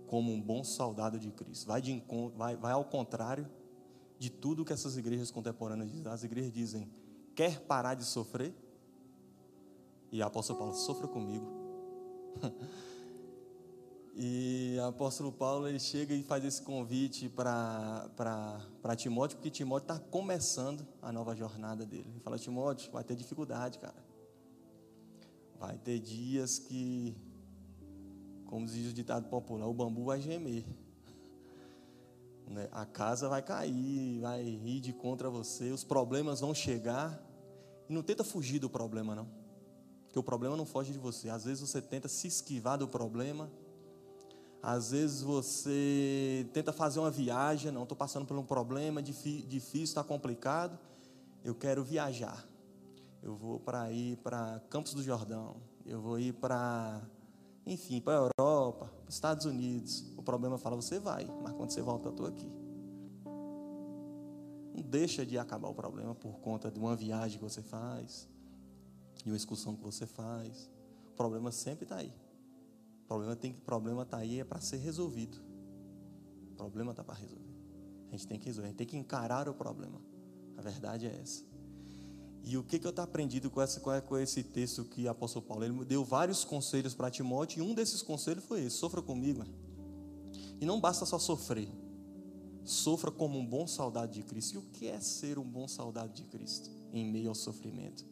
[0.06, 1.66] como um bom soldado de Cristo.
[1.66, 2.02] Vai, de,
[2.36, 3.48] vai, vai ao contrário
[4.18, 6.12] de tudo que essas igrejas contemporâneas dizem.
[6.12, 6.90] As igrejas dizem:
[7.34, 8.54] quer parar de sofrer?
[10.12, 11.46] E o apóstolo Paulo, sofra comigo.
[14.14, 19.98] e o apóstolo Paulo ele chega e faz esse convite para Timóteo, porque Timóteo está
[19.98, 22.08] começando a nova jornada dele.
[22.10, 24.05] Ele fala: Timóteo, vai ter dificuldade, cara.
[25.58, 27.16] Vai ter dias que
[28.46, 30.64] como diz o ditado popular, o bambu vai gemer.
[32.48, 32.68] Né?
[32.70, 37.20] A casa vai cair, vai rir de contra você, os problemas vão chegar.
[37.88, 39.26] E não tenta fugir do problema, não.
[40.04, 41.28] Porque o problema não foge de você.
[41.28, 43.50] Às vezes você tenta se esquivar do problema.
[44.62, 47.72] Às vezes você tenta fazer uma viagem.
[47.72, 50.78] Não, estou passando por um problema difícil, está complicado.
[51.42, 52.46] Eu quero viajar.
[53.22, 55.56] Eu vou para ir para Campos do Jordão.
[55.84, 57.02] Eu vou ir para
[57.66, 60.04] enfim, para a Europa, para os Estados Unidos.
[60.16, 62.48] O problema fala, você vai, mas quando você volta, eu estou aqui.
[64.72, 68.28] Não deixa de acabar o problema por conta de uma viagem que você faz,
[69.24, 70.70] de uma excursão que você faz.
[71.08, 72.14] O problema sempre está aí.
[73.02, 75.38] O problema tem que problema está aí é para ser resolvido.
[76.52, 77.56] O problema está para resolver.
[78.08, 80.00] A gente tem que resolver, a gente tem que encarar o problema.
[80.56, 81.44] A verdade é essa.
[82.46, 85.44] E o que, que eu estou aprendido com, essa, com esse texto que o apóstolo
[85.44, 85.64] Paulo?
[85.64, 89.44] Ele deu vários conselhos para Timóteo, e um desses conselhos foi esse: sofra comigo.
[90.60, 91.68] E não basta só sofrer,
[92.64, 94.54] sofra como um bom soldado de Cristo.
[94.54, 98.06] E o que é ser um bom soldado de Cristo em meio ao sofrimento?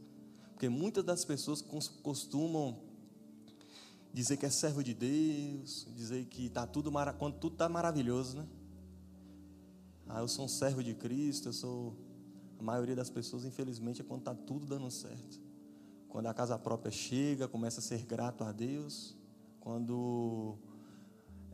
[0.51, 1.63] Porque muitas das pessoas
[2.03, 2.81] costumam
[4.13, 8.47] dizer que é servo de Deus, dizer que tá tudo quando tudo está maravilhoso, né?
[10.09, 11.97] Ah, eu sou um servo de Cristo, eu sou
[12.59, 15.41] a maioria das pessoas, infelizmente, é quando está tudo dando certo.
[16.09, 19.17] Quando a casa própria chega, começa a ser grato a Deus.
[19.61, 20.57] Quando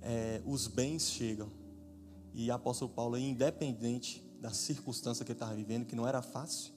[0.03, 1.51] é, os bens chegam.
[2.35, 6.73] E o apóstolo Paulo, independente da circunstância que ele estava vivendo, que não era fácil,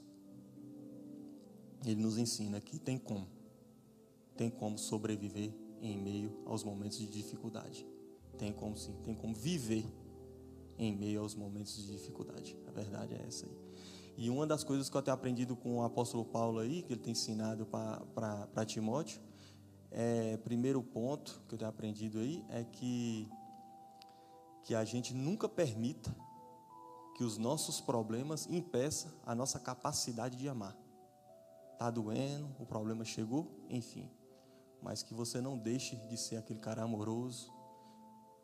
[1.85, 3.27] ele nos ensina que tem como.
[4.35, 7.85] Tem como sobreviver em meio aos momentos de dificuldade.
[8.37, 9.85] Tem como sim, tem como viver
[10.77, 12.57] em meio aos momentos de dificuldade.
[12.67, 13.57] A verdade é essa aí.
[14.15, 17.01] E uma das coisas que eu tenho aprendido com o apóstolo Paulo aí, que ele
[17.01, 19.21] tem ensinado para Timóteo,
[19.89, 23.29] é, primeiro ponto que eu tenho aprendido aí é que,
[24.63, 26.15] que a gente nunca permita
[27.15, 30.75] que os nossos problemas impeçam a nossa capacidade de amar.
[31.73, 34.09] Está doendo, o problema chegou, enfim.
[34.81, 37.51] Mas que você não deixe de ser aquele cara amoroso,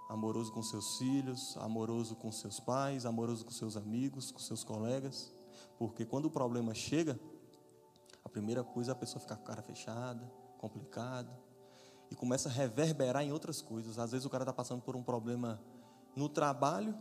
[0.09, 5.33] amoroso com seus filhos, amoroso com seus pais, amoroso com seus amigos, com seus colegas.
[5.77, 7.19] Porque quando o problema chega,
[8.23, 11.31] a primeira coisa é a pessoa ficar com a cara fechada, complicada,
[12.11, 13.97] e começa a reverberar em outras coisas.
[13.97, 15.59] Às vezes o cara está passando por um problema
[16.15, 16.95] no trabalho,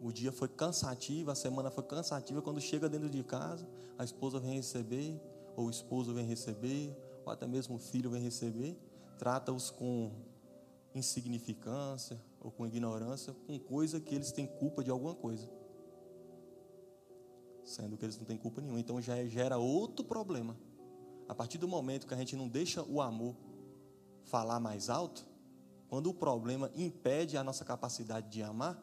[0.00, 2.40] o dia foi cansativo, a semana foi cansativa.
[2.40, 3.68] Quando chega dentro de casa,
[3.98, 5.20] a esposa vem receber,
[5.56, 8.78] ou o esposo vem receber, ou até mesmo o filho vem receber,
[9.18, 10.10] trata-os com
[10.94, 15.48] insignificância ou com ignorância, com coisa que eles têm culpa de alguma coisa
[17.68, 18.80] sendo que eles não têm culpa nenhuma.
[18.80, 20.56] Então já gera outro problema.
[21.28, 23.36] A partir do momento que a gente não deixa o amor
[24.24, 25.26] falar mais alto,
[25.88, 28.82] quando o problema impede a nossa capacidade de amar,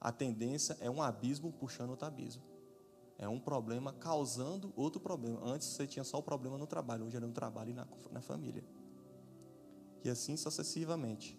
[0.00, 2.42] a tendência é um abismo puxando outro abismo.
[3.18, 5.40] É um problema causando outro problema.
[5.42, 8.20] Antes você tinha só o problema no trabalho, hoje é no trabalho e na, na
[8.20, 8.64] família.
[10.04, 11.36] E assim sucessivamente.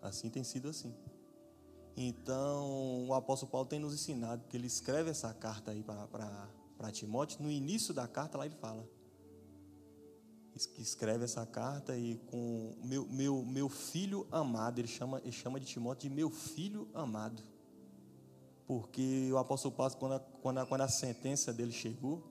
[0.00, 0.94] Assim tem sido assim.
[1.96, 7.42] Então, o apóstolo Paulo tem nos ensinado, que ele escreve essa carta aí para Timóteo,
[7.42, 8.86] no início da carta lá ele fala,
[10.76, 15.64] escreve essa carta e com meu, meu, meu filho amado, ele chama, ele chama de
[15.64, 17.42] Timóteo de meu filho amado,
[18.66, 22.22] porque o apóstolo Paulo, quando a, quando a, quando a sentença dele chegou,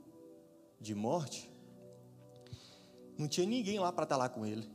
[0.79, 1.49] de morte,
[3.17, 4.69] não tinha ninguém lá para estar lá com ele,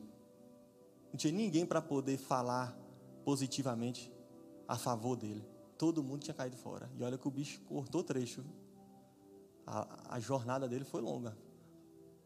[1.13, 2.77] não tinha ninguém para poder falar
[3.25, 4.11] positivamente
[4.71, 5.45] a favor dele.
[5.77, 6.89] Todo mundo tinha caído fora.
[6.97, 8.45] E olha que o bicho cortou trecho.
[9.67, 11.37] A, a jornada dele foi longa.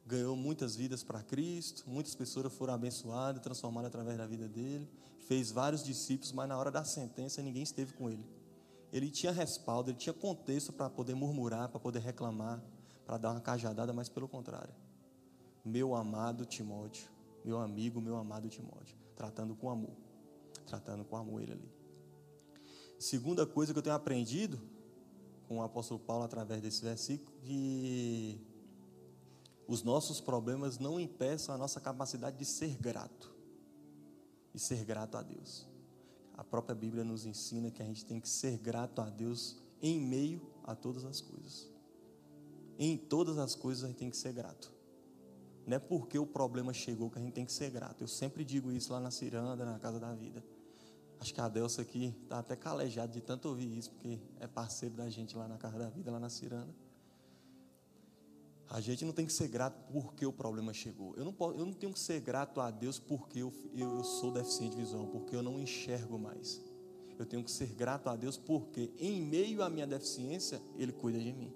[0.06, 4.86] Ganhou muitas vidas para Cristo, muitas pessoas foram abençoadas, transformadas através da vida dele.
[5.20, 8.28] Fez vários discípulos, mas na hora da sentença ninguém esteve com ele.
[8.92, 12.62] Ele tinha respaldo, ele tinha contexto para poder murmurar, para poder reclamar,
[13.06, 14.74] para dar uma cajadada, mas pelo contrário.
[15.64, 17.08] Meu amado Timóteo,
[17.42, 19.96] meu amigo, meu amado Timóteo, tratando com amor,
[20.66, 21.83] tratando com amor ele ali.
[22.98, 24.60] Segunda coisa que eu tenho aprendido
[25.46, 28.40] com o apóstolo Paulo através desse versículo, que
[29.66, 33.34] os nossos problemas não impeçam a nossa capacidade de ser grato,
[34.54, 35.66] e ser grato a Deus.
[36.36, 40.00] A própria Bíblia nos ensina que a gente tem que ser grato a Deus em
[40.00, 41.70] meio a todas as coisas.
[42.78, 44.72] Em todas as coisas a gente tem que ser grato.
[45.66, 48.02] Não é porque o problema chegou que a gente tem que ser grato.
[48.02, 50.44] Eu sempre digo isso lá na ciranda, na casa da vida.
[51.24, 54.94] Acho que a Delsa aqui está até calejada de tanto ouvir isso, porque é parceiro
[54.94, 56.68] da gente lá na Casa da Vida, lá na Ciranda.
[58.68, 61.14] A gente não tem que ser grato porque o problema chegou.
[61.16, 64.32] Eu não, posso, eu não tenho que ser grato a Deus porque eu, eu sou
[64.32, 66.60] deficiente visual, porque eu não enxergo mais.
[67.18, 71.18] Eu tenho que ser grato a Deus porque, em meio à minha deficiência, Ele cuida
[71.18, 71.54] de mim.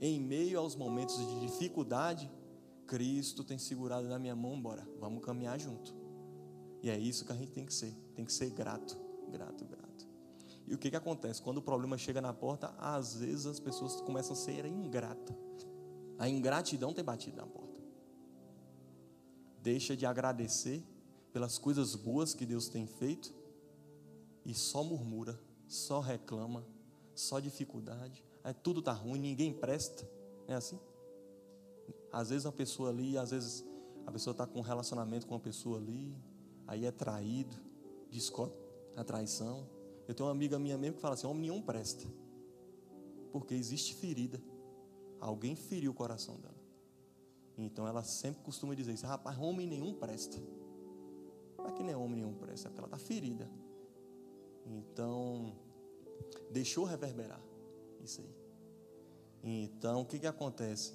[0.00, 2.28] Em meio aos momentos de dificuldade,
[2.88, 6.02] Cristo tem segurado na minha mão, bora, vamos caminhar junto.
[6.84, 7.94] E é isso que a gente tem que ser.
[8.14, 8.94] Tem que ser grato,
[9.30, 10.06] grato, grato.
[10.66, 11.40] E o que, que acontece?
[11.40, 15.34] Quando o problema chega na porta, às vezes as pessoas começam a ser ingratas.
[16.18, 17.80] A ingratidão tem batido na porta.
[19.62, 20.84] Deixa de agradecer
[21.32, 23.34] pelas coisas boas que Deus tem feito
[24.44, 26.66] e só murmura, só reclama,
[27.14, 28.22] só dificuldade.
[28.44, 30.06] Aí tudo está ruim, ninguém presta.
[30.46, 30.78] É assim?
[32.12, 33.64] Às vezes a pessoa ali, às vezes
[34.06, 36.14] a pessoa está com um relacionamento com uma pessoa ali,
[36.66, 37.56] aí é traído,
[38.10, 38.54] descobre
[38.96, 39.68] a traição.
[40.06, 42.06] Eu tenho uma amiga minha mesmo que fala assim: homem nenhum presta,
[43.32, 44.42] porque existe ferida.
[45.20, 46.54] Alguém feriu o coração dela.
[47.56, 50.38] Então ela sempre costuma dizer isso: rapaz, homem nenhum presta.
[51.58, 53.50] Não é que nem homem nenhum presta, é porque ela está ferida.
[54.66, 55.54] Então,
[56.50, 57.40] deixou reverberar
[58.02, 58.34] isso aí.
[59.42, 60.94] Então, o que, que acontece?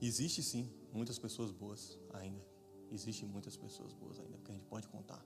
[0.00, 2.57] Existe sim muitas pessoas boas ainda
[2.90, 5.24] Existem muitas pessoas boas ainda que a gente pode contar.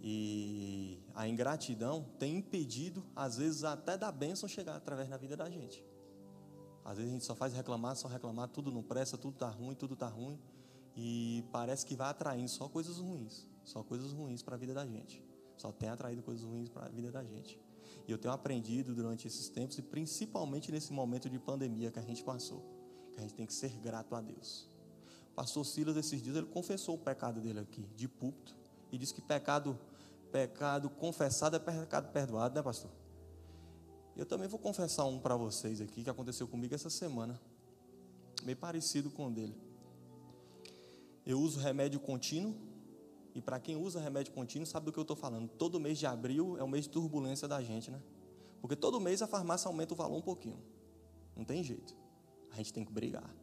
[0.00, 5.48] E a ingratidão tem impedido, às vezes, até da bênção chegar através da vida da
[5.48, 5.84] gente.
[6.84, 9.74] Às vezes a gente só faz reclamar, só reclamar, tudo não presta, tudo está ruim,
[9.74, 10.40] tudo está ruim.
[10.96, 14.84] E parece que vai atraindo só coisas ruins, só coisas ruins para a vida da
[14.84, 15.24] gente.
[15.56, 17.60] Só tem atraído coisas ruins para a vida da gente.
[18.06, 22.02] E eu tenho aprendido durante esses tempos, e principalmente nesse momento de pandemia que a
[22.02, 22.60] gente passou,
[23.14, 24.71] que a gente tem que ser grato a Deus.
[25.34, 28.54] Pastor Silas, esses dias, ele confessou o pecado dele aqui, de púlpito,
[28.90, 29.78] e disse que pecado,
[30.30, 32.90] pecado confessado é pecado perdoado, né, pastor?
[34.14, 37.40] Eu também vou confessar um para vocês aqui, que aconteceu comigo essa semana,
[38.42, 39.56] meio parecido com o dele.
[41.24, 42.54] Eu uso remédio contínuo,
[43.34, 45.48] e para quem usa remédio contínuo sabe do que eu estou falando.
[45.48, 48.02] Todo mês de abril é o mês de turbulência da gente, né?
[48.60, 50.62] Porque todo mês a farmácia aumenta o valor um pouquinho.
[51.34, 51.96] Não tem jeito.
[52.50, 53.34] A gente tem que brigar.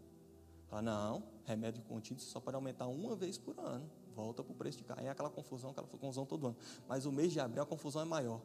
[0.68, 3.90] Fala, não, remédio contínuo só pode aumentar uma vez por ano.
[4.16, 5.02] Volta para o preço de carro.
[5.02, 6.58] É aquela confusão, aquela confusão todo ano.
[6.88, 8.42] Mas o mês de abril a confusão é maior.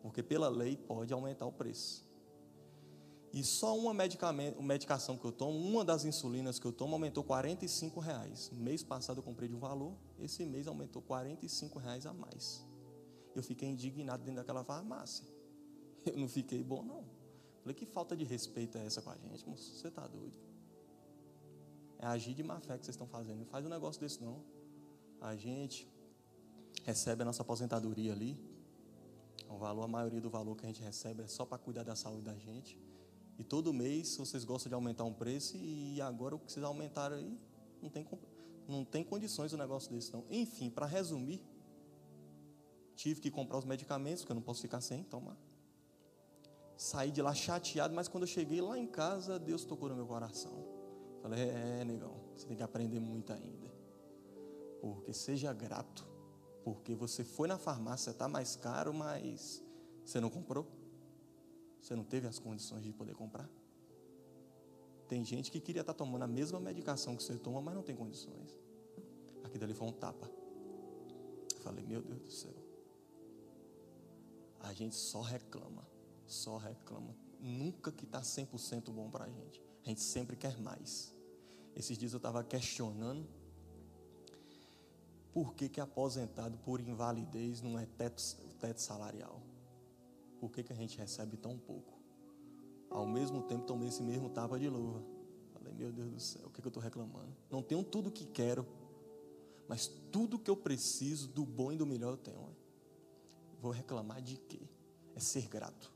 [0.00, 2.04] Porque pela lei pode aumentar o preço.
[3.32, 8.00] E só uma medicação que eu tomo, uma das insulinas que eu tomo, aumentou 45
[8.00, 8.50] reais.
[8.52, 12.62] Mês passado eu comprei de um valor, esse mês aumentou 45 reais a mais.
[13.34, 15.24] Eu fiquei indignado dentro daquela farmácia.
[16.04, 17.04] Eu não fiquei bom, não.
[17.62, 19.48] Falei, que falta de respeito é essa com a gente?
[19.48, 20.51] Você está doido?
[22.02, 23.38] É agir de má fé que vocês estão fazendo.
[23.38, 24.44] Não faz um negócio desse, não.
[25.20, 25.88] A gente
[26.82, 28.36] recebe a nossa aposentadoria ali.
[29.48, 31.94] O valor, a maioria do valor que a gente recebe é só para cuidar da
[31.94, 32.76] saúde da gente.
[33.38, 37.16] E todo mês vocês gostam de aumentar um preço e agora o que vocês aumentaram
[37.16, 37.38] aí
[37.80, 38.04] não tem,
[38.66, 40.24] não tem condições o um negócio desse não.
[40.28, 41.40] Enfim, para resumir,
[42.96, 45.36] tive que comprar os medicamentos, porque eu não posso ficar sem tomar.
[46.76, 50.06] Saí de lá chateado, mas quando eu cheguei lá em casa, Deus tocou no meu
[50.06, 50.71] coração.
[51.22, 53.72] Falei, é, é negão, você tem que aprender muito ainda.
[54.80, 56.04] Porque seja grato.
[56.64, 59.62] Porque você foi na farmácia, está mais caro, mas
[60.04, 60.66] você não comprou.
[61.80, 63.48] Você não teve as condições de poder comprar?
[65.08, 67.94] Tem gente que queria estar tomando a mesma medicação que você toma, mas não tem
[67.94, 68.56] condições.
[69.44, 70.30] Aqui dali foi um tapa.
[71.60, 72.54] falei, meu Deus do céu.
[74.60, 75.86] A gente só reclama,
[76.26, 77.14] só reclama.
[77.40, 79.62] Nunca que está 100% bom para a gente.
[79.82, 81.12] A gente sempre quer mais.
[81.74, 83.26] Esses dias eu estava questionando
[85.32, 88.22] por que, que aposentado por invalidez não é teto,
[88.60, 89.42] teto salarial
[90.42, 91.96] por que, que a gente recebe tão pouco?
[92.90, 95.00] Ao mesmo tempo, tomei esse mesmo tapa de luva.
[95.52, 97.32] Falei, meu Deus do céu, o que, que eu estou reclamando?
[97.48, 98.66] Não tenho tudo o que quero,
[99.68, 102.56] mas tudo que eu preciso, do bom e do melhor, eu tenho.
[103.60, 104.68] Vou reclamar de quê?
[105.14, 105.92] É ser grato.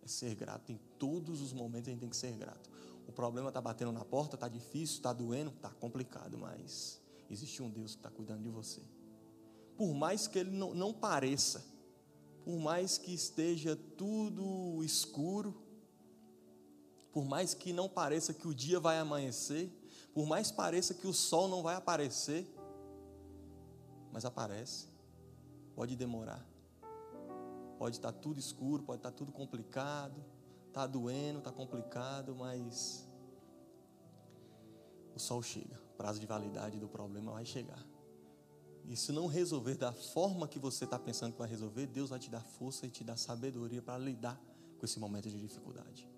[0.00, 0.70] É ser grato.
[0.70, 2.70] Em todos os momentos a gente tem que ser grato.
[3.06, 7.70] O problema está batendo na porta, está difícil, está doendo, está complicado, mas existe um
[7.70, 8.82] Deus que está cuidando de você.
[9.76, 11.64] Por mais que ele não, não pareça,
[12.44, 15.54] por mais que esteja tudo escuro,
[17.12, 19.70] por mais que não pareça que o dia vai amanhecer,
[20.14, 22.46] por mais pareça que o sol não vai aparecer,
[24.12, 24.88] mas aparece.
[25.74, 26.46] Pode demorar.
[27.78, 30.24] Pode estar tudo escuro, pode estar tudo complicado,
[30.72, 33.06] está doendo, está complicado, mas
[35.14, 35.78] o sol chega.
[35.92, 37.86] O prazo de validade do problema vai chegar.
[38.86, 42.18] E se não resolver da forma que você está pensando que vai resolver, Deus vai
[42.18, 44.40] te dar força e te dar sabedoria para lidar
[44.78, 46.08] com esse momento de dificuldade.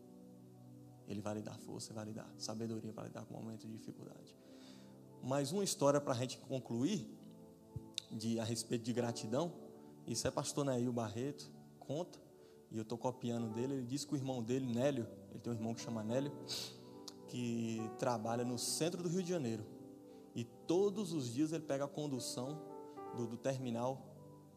[1.09, 3.67] Ele vai lhe dar força e vai lhe dar sabedoria para lidar com o momento
[3.67, 4.35] de dificuldade.
[5.21, 7.13] Mais uma história para a gente concluir
[8.11, 9.53] de, a respeito de gratidão.
[10.07, 12.24] Isso é pastor Neil Barreto, conta,
[12.75, 13.75] e eu estou copiando dele.
[13.75, 16.33] Ele disse que o irmão dele, Nélio, ele tem um irmão que chama Nélio,
[17.29, 19.65] que trabalha no centro do Rio de Janeiro.
[20.35, 22.61] E todos os dias ele pega a condução
[23.17, 24.05] do, do terminal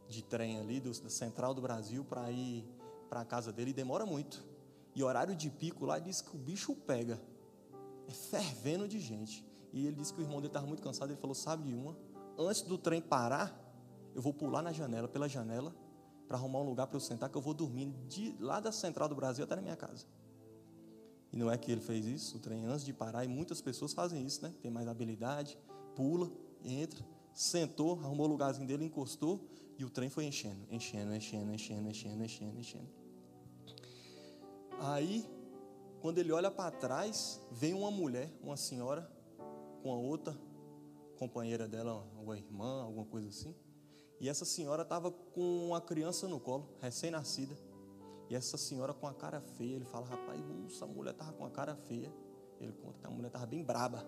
[0.10, 2.68] de trem ali, do, da central do Brasil, para ir
[3.08, 3.70] para a casa dele.
[3.70, 4.44] E demora muito.
[4.96, 7.22] E horário de pico lá diz que o bicho pega.
[8.08, 9.46] É fervendo de gente.
[9.72, 11.12] E ele disse que o irmão dele estava muito cansado.
[11.12, 11.96] Ele falou: Sabe de uma?
[12.36, 13.56] Antes do trem parar,
[14.16, 15.72] eu vou pular na janela, pela janela,
[16.28, 19.08] para arrumar um lugar para eu sentar, que eu vou dormir de lá da central
[19.08, 20.06] do Brasil até na minha casa.
[21.32, 23.94] E não é que ele fez isso, o trem antes de parar, e muitas pessoas
[23.94, 24.54] fazem isso, né?
[24.62, 25.58] Tem mais habilidade,
[25.96, 26.32] pula,
[26.64, 31.90] entra, sentou, arrumou o lugarzinho dele, encostou, e o trem foi enchendo, enchendo, enchendo, enchendo,
[31.90, 32.90] enchendo, enchendo, enchendo.
[34.80, 35.26] Aí,
[36.02, 39.10] quando ele olha para trás, vem uma mulher, uma senhora,
[39.82, 40.38] com a outra
[41.18, 43.56] companheira dela, uma irmã, alguma coisa assim.
[44.20, 47.56] E essa senhora estava com uma criança no colo, recém-nascida.
[48.30, 51.50] E essa senhora com a cara feia, ele fala, rapaz, essa mulher estava com a
[51.50, 52.12] cara feia.
[52.60, 54.06] Ele conta que a mulher estava bem braba,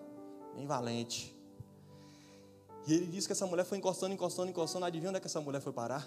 [0.54, 1.34] bem valente.
[2.86, 4.84] E ele disse que essa mulher foi encostando, encostando, encostando.
[4.84, 6.06] Adivinha onde é que essa mulher foi parar?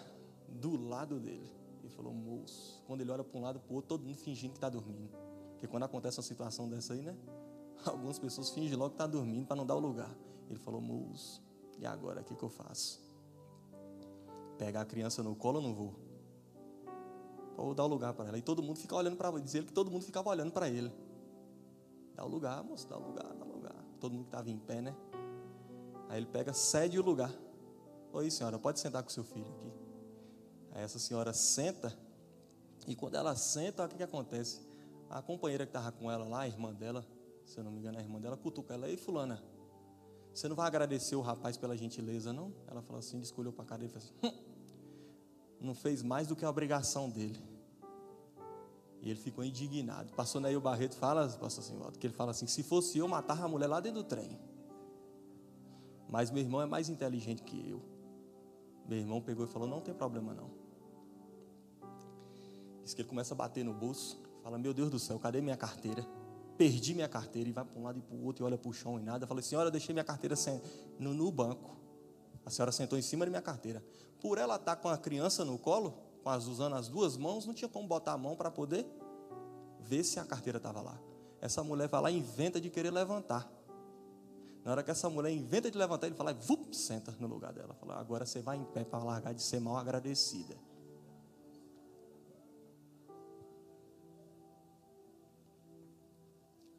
[0.49, 1.49] Do lado dele.
[1.79, 4.51] Ele falou, moço, quando ele olha para um lado para o outro, todo mundo fingindo
[4.51, 5.09] que está dormindo.
[5.53, 7.15] Porque quando acontece uma situação dessa aí, né?
[7.85, 10.13] Algumas pessoas fingem logo que está dormindo para não dar o lugar.
[10.49, 11.41] Ele falou, moço,
[11.79, 13.02] e agora o que, que eu faço?
[14.57, 15.93] Pegar a criança no colo ou não vou?
[17.57, 18.37] Ou dar o lugar para ela.
[18.37, 19.41] E todo mundo fica olhando para ele.
[19.41, 20.91] Diz ele que todo mundo ficava olhando para ele.
[22.15, 23.75] Dá o lugar, moço, dá o lugar, dá o lugar.
[23.99, 24.95] Todo mundo que estava em pé, né?
[26.09, 27.33] Aí ele pega, cede o lugar.
[28.11, 29.73] Oi, senhora, pode sentar com seu filho aqui.
[30.73, 31.97] Aí essa senhora senta.
[32.87, 34.61] E quando ela senta, o que, que acontece?
[35.09, 37.05] A companheira que estava com ela lá, a irmã dela,
[37.45, 38.87] se eu não me engano, a irmã dela, cutuca ela.
[38.87, 39.43] Ei, fulana,
[40.33, 42.53] você não vai agradecer o rapaz pela gentileza, não?
[42.67, 44.43] Ela falou assim, ele escolheu para a cara e falou assim, hum,
[45.61, 47.41] não fez mais do que a obrigação dele.
[49.03, 50.13] E ele ficou indignado.
[50.13, 53.47] Passou Neil Barreto, fala, pastor Simvaldo, que ele fala assim: se fosse eu, matava a
[53.49, 54.39] mulher lá dentro do trem.
[56.07, 57.81] Mas meu irmão é mais inteligente que eu.
[58.87, 60.49] Meu irmão pegou e falou: não tem problema não.
[62.81, 65.57] Diz que ele começa a bater no bolso, fala: Meu Deus do céu, cadê minha
[65.57, 66.07] carteira?
[66.57, 68.69] Perdi minha carteira e vai para um lado e para o outro e olha para
[68.69, 69.25] o chão e nada.
[69.25, 70.35] Falei: Senhora, eu deixei minha carteira
[70.99, 71.77] no, no banco.
[72.45, 73.83] A senhora sentou em cima da minha carteira.
[74.19, 77.53] Por ela estar com a criança no colo, com as, usando as duas mãos, não
[77.53, 78.85] tinha como botar a mão para poder
[79.79, 80.99] ver se a carteira estava lá.
[81.41, 83.51] Essa mulher vai lá e inventa de querer levantar.
[84.63, 87.73] Na hora que essa mulher inventa de levantar, ele fala, vup, senta no lugar dela.
[87.73, 90.55] Fala, agora você vai em pé para largar de ser mal agradecida.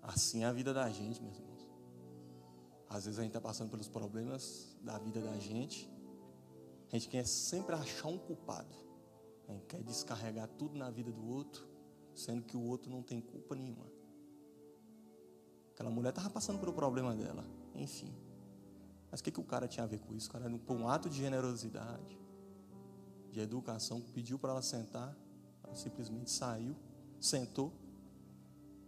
[0.05, 1.67] Assim é a vida da gente, meus irmãos.
[2.91, 5.91] Às vezes a gente está passando pelos problemas da vida da gente.
[6.93, 8.77] A gente quer sempre achar um culpado.
[9.49, 11.67] A gente quer descarregar tudo na vida do outro,
[12.15, 13.87] sendo que o outro não tem culpa nenhuma.
[15.73, 17.45] Aquela mulher estava passando pelo problema dela.
[17.75, 18.15] Enfim.
[19.11, 20.29] Mas o que, que o cara tinha a ver com isso?
[20.29, 22.19] O cara, por um ato de generosidade,
[23.31, 25.17] de educação, pediu para ela sentar.
[25.65, 26.77] Ela simplesmente saiu,
[27.19, 27.73] sentou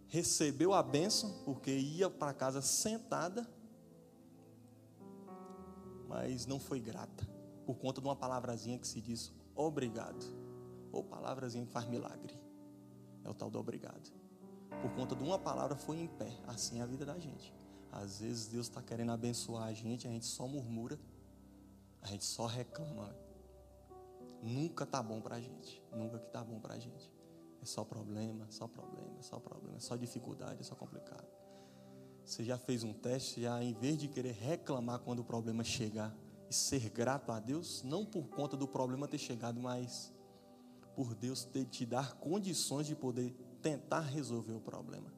[0.07, 3.47] recebeu a bênção, porque ia para casa sentada,
[6.07, 7.27] mas não foi grata,
[7.65, 10.25] por conta de uma palavrazinha que se diz obrigado,
[10.91, 12.39] ou palavrazinha que faz milagre,
[13.23, 14.11] é o tal do obrigado.
[14.81, 17.53] Por conta de uma palavra foi em pé, assim é a vida da gente.
[17.91, 20.99] Às vezes Deus está querendo abençoar a gente, a gente só murmura,
[22.01, 23.15] a gente só reclama.
[24.41, 27.11] Nunca tá bom para a gente, nunca que tá bom para a gente.
[27.61, 31.27] É só problema, só problema, só problema, é só dificuldade, é só complicado.
[32.23, 36.15] Você já fez um teste, já em vez de querer reclamar quando o problema chegar
[36.49, 40.13] e ser grato a Deus, não por conta do problema ter chegado, mas
[40.95, 45.13] por Deus ter te dar condições de poder tentar resolver o problema.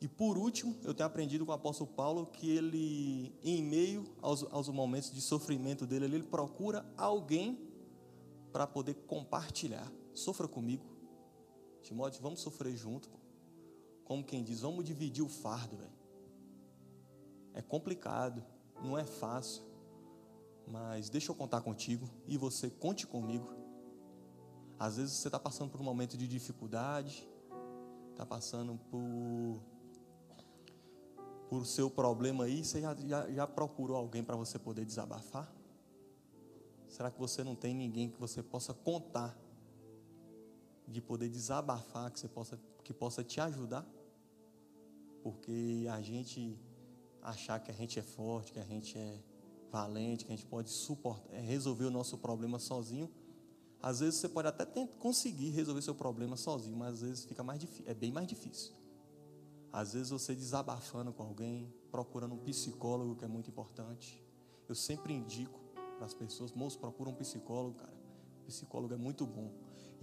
[0.00, 4.42] E por último, eu tenho aprendido com o apóstolo Paulo que ele, em meio aos,
[4.50, 7.56] aos momentos de sofrimento dele, ele procura alguém
[8.52, 10.84] para poder compartilhar sofra comigo.
[11.82, 13.10] Timóteo, vamos sofrer junto.
[14.04, 15.92] Como quem diz, vamos dividir o fardo, velho.
[17.54, 18.44] É complicado,
[18.82, 19.62] não é fácil.
[20.66, 23.48] Mas deixa eu contar contigo e você conte comigo.
[24.78, 27.28] Às vezes você está passando por um momento de dificuldade,
[28.10, 29.60] está passando por
[31.52, 35.52] por seu problema aí, você já, já, já procurou alguém para você poder desabafar?
[36.88, 39.36] Será que você não tem ninguém que você possa contar
[40.92, 43.86] de poder desabafar, que você possa, que possa te ajudar.
[45.22, 46.58] Porque a gente
[47.22, 49.20] achar que a gente é forte, que a gente é
[49.70, 53.10] valente, que a gente pode suportar, é, resolver o nosso problema sozinho.
[53.80, 54.64] Às vezes você pode até
[54.98, 58.74] conseguir resolver seu problema sozinho, mas às vezes fica mais é bem mais difícil.
[59.72, 64.22] Às vezes você desabafando com alguém, procurando um psicólogo, que é muito importante.
[64.68, 65.58] Eu sempre indico
[65.96, 67.94] para as pessoas, moço, procura um psicólogo, cara.
[68.42, 69.50] O psicólogo é muito bom.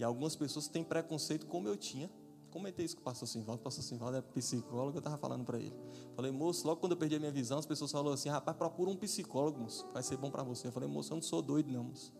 [0.00, 2.10] E algumas pessoas têm preconceito, como eu tinha.
[2.50, 3.60] Comentei isso com o pastor Simvaldo.
[3.60, 5.76] O pastor Simvaldo é psicólogo, eu estava falando para ele.
[6.16, 8.88] Falei, moço, logo quando eu perdi a minha visão, as pessoas falaram assim: rapaz, procura
[8.88, 10.68] um psicólogo, moço, vai ser bom para você.
[10.68, 12.14] Eu falei, moço, eu não sou doido, não, moço.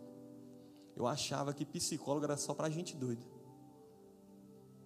[0.94, 3.24] Eu achava que psicólogo era só para gente doida.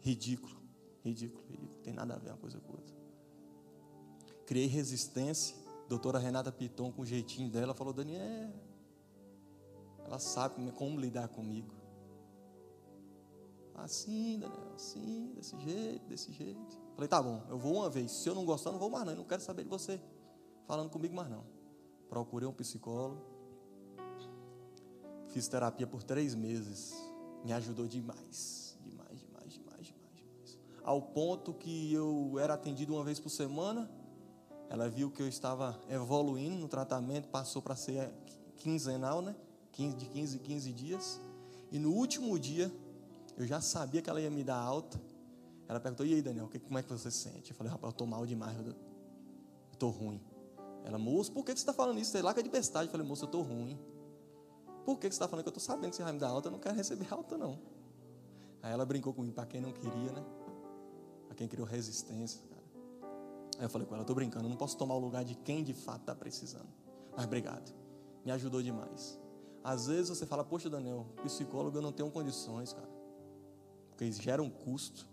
[0.00, 0.56] Ridículo,
[1.02, 1.80] ridículo, ridículo.
[1.82, 2.94] Tem nada a ver uma coisa com outra.
[4.46, 5.56] Criei resistência.
[5.88, 8.52] Doutora Renata Piton, com o jeitinho dela, falou: Daniel,
[10.04, 11.73] ela sabe como lidar comigo.
[13.74, 16.80] Assim, Daniel, assim, desse jeito, desse jeito.
[16.94, 18.10] Falei, tá bom, eu vou uma vez.
[18.12, 19.12] Se eu não gostar, não vou mais não.
[19.12, 20.00] Eu não quero saber de você
[20.66, 21.44] falando comigo mais não.
[22.08, 23.20] Procurei um psicólogo.
[25.28, 26.94] Fiz terapia por três meses.
[27.44, 28.78] Me ajudou demais.
[28.84, 30.58] Demais, demais, demais, demais, demais.
[30.84, 33.90] Ao ponto que eu era atendido uma vez por semana.
[34.70, 38.10] Ela viu que eu estava evoluindo no tratamento, passou para ser
[38.56, 39.36] quinzenal, né?
[39.72, 41.20] De 15 em 15 dias.
[41.70, 42.72] E no último dia,
[43.36, 45.00] eu já sabia que ela ia me dar alta.
[45.68, 47.50] Ela perguntou: E aí, Daniel, como é que você se sente?
[47.50, 48.74] Eu falei: Rapaz, eu estou mal demais, eu
[49.72, 50.20] estou ruim.
[50.84, 52.12] Ela, moço, por que você está falando isso?
[52.12, 52.86] Que é de bestagem.
[52.86, 53.78] Eu falei: Moço, eu estou ruim.
[54.84, 56.48] Por que você está falando que eu estou sabendo que você vai me dar alta?
[56.48, 57.58] Eu não quero receber alta, não.
[58.62, 60.24] Aí ela brincou comigo, para quem não queria, né?
[61.26, 62.62] Para quem criou resistência, cara.
[63.58, 65.64] Aí eu falei com ela: Estou brincando, eu não posso tomar o lugar de quem
[65.64, 66.68] de fato está precisando.
[67.16, 67.74] Mas obrigado,
[68.24, 69.18] me ajudou demais.
[69.64, 72.93] Às vezes você fala: Poxa, Daniel, psicólogo eu não tenho condições, cara
[73.94, 75.06] porque gera um custo.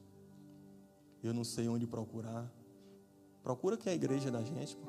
[1.24, 2.52] Eu não sei onde procurar.
[3.44, 4.88] Procura que é a igreja da gente, pô.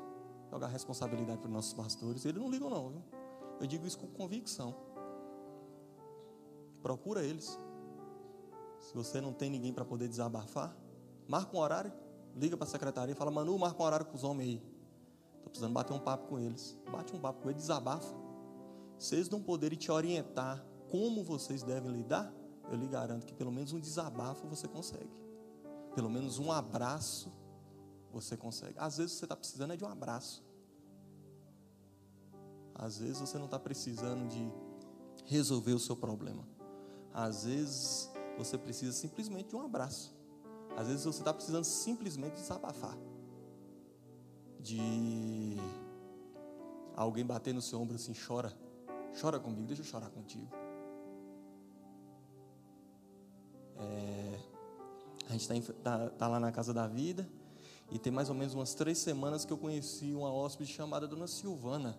[0.51, 2.25] jogar responsabilidade para os nossos pastores.
[2.25, 3.03] Eles não ligam, não, viu?
[3.61, 4.75] Eu digo isso com convicção.
[6.81, 7.57] Procura eles.
[8.79, 10.75] Se você não tem ninguém para poder desabafar,
[11.27, 11.93] marca um horário,
[12.35, 14.63] liga para a secretaria e fala: Manu, marca um horário com os homens aí.
[15.35, 16.77] Estou precisando bater um papo com eles.
[16.91, 18.13] Bate um papo com eles, desabafa.
[18.97, 22.33] Se eles não poderem te orientar como vocês devem lidar,
[22.69, 25.11] eu lhe garanto que pelo menos um desabafo você consegue.
[25.95, 27.31] Pelo menos um abraço
[28.11, 28.77] você consegue.
[28.77, 30.43] Às vezes você está precisando é de um abraço.
[32.75, 34.51] Às vezes você não está precisando de
[35.25, 36.47] resolver o seu problema.
[37.13, 40.15] Às vezes você precisa simplesmente de um abraço.
[40.75, 42.97] Às vezes você está precisando simplesmente desabafar.
[44.59, 45.57] De
[46.95, 48.51] alguém bater no seu ombro assim, chora.
[49.19, 50.62] Chora comigo, deixa eu chorar contigo.
[53.83, 54.39] É,
[55.29, 57.27] a gente está tá, tá lá na casa da vida
[57.91, 61.27] e tem mais ou menos umas três semanas que eu conheci uma hóspede chamada Dona
[61.27, 61.97] Silvana.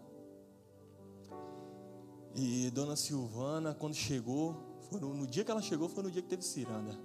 [2.35, 4.57] E Dona Silvana, quando chegou,
[4.91, 6.99] no, no, dia que ela chegou, foi no dia que teve ciranda.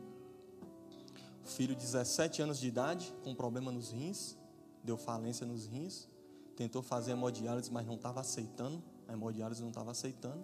[1.44, 4.36] Filho de 17 anos de idade, com problema nos rins,
[4.84, 6.08] deu falência nos rins,
[6.56, 10.44] tentou fazer hemodiálise, mas não estava aceitando, a hemodiálise não estava aceitando,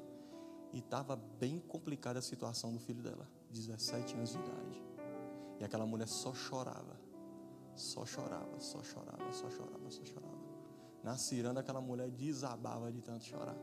[0.71, 4.83] e estava bem complicada a situação do filho dela, 17 anos de idade.
[5.59, 6.99] E aquela mulher só chorava,
[7.75, 10.35] só chorava, só chorava, só chorava, só chorava.
[11.01, 13.55] Na ciranda, aquela mulher desabava de tanto chorar.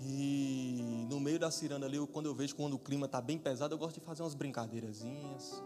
[0.00, 3.74] E no meio da ciranda ali, quando eu vejo quando o clima está bem pesado,
[3.74, 5.62] eu gosto de fazer umas brincadeirazinhas.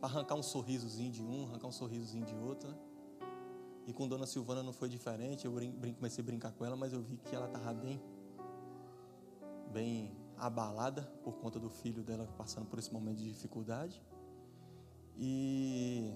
[0.00, 2.68] Para arrancar um sorrisozinho de um, arrancar um sorrisozinho de outro.
[2.68, 2.76] Né?
[3.86, 5.44] E com Dona Silvana não foi diferente.
[5.46, 5.52] Eu
[5.96, 8.02] comecei a brincar com ela, mas eu vi que ela estava bem,
[9.72, 14.02] bem abalada por conta do filho dela passando por esse momento de dificuldade.
[15.16, 16.12] E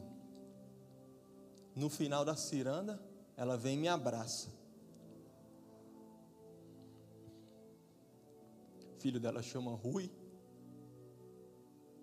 [1.75, 3.01] no final da ciranda,
[3.37, 4.51] ela vem e me abraça.
[8.97, 10.11] O filho dela chama Rui.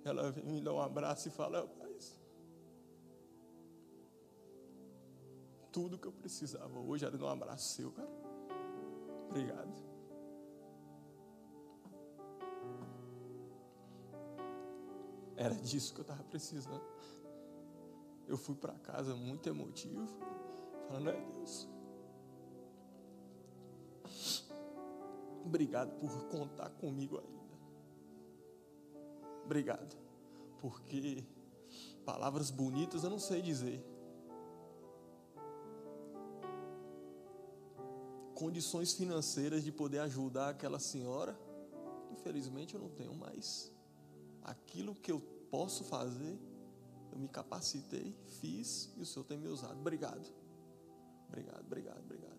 [0.05, 2.21] Ela vem me dá um abraço e fala: Rapaz,
[5.73, 8.09] tudo que eu precisava hoje era de um abraço seu, cara.
[9.29, 9.94] Obrigado.
[15.35, 16.83] Era disso que eu estava precisando.
[18.27, 20.07] Eu fui para casa muito emotivo,
[20.87, 21.67] falando: É Deus,
[25.45, 27.55] Obrigado por contar comigo ainda.
[29.43, 29.95] Obrigado.
[30.59, 31.23] Porque
[32.03, 33.85] palavras bonitas eu não sei dizer.
[38.33, 41.39] Condições financeiras de poder ajudar aquela senhora,
[42.11, 43.71] infelizmente eu não tenho mais.
[44.45, 45.19] Aquilo que eu
[45.51, 46.39] posso fazer,
[47.11, 49.77] eu me capacitei, fiz e o Senhor tem me usado.
[49.77, 50.33] Obrigado.
[51.27, 52.35] Obrigado, obrigado, obrigado.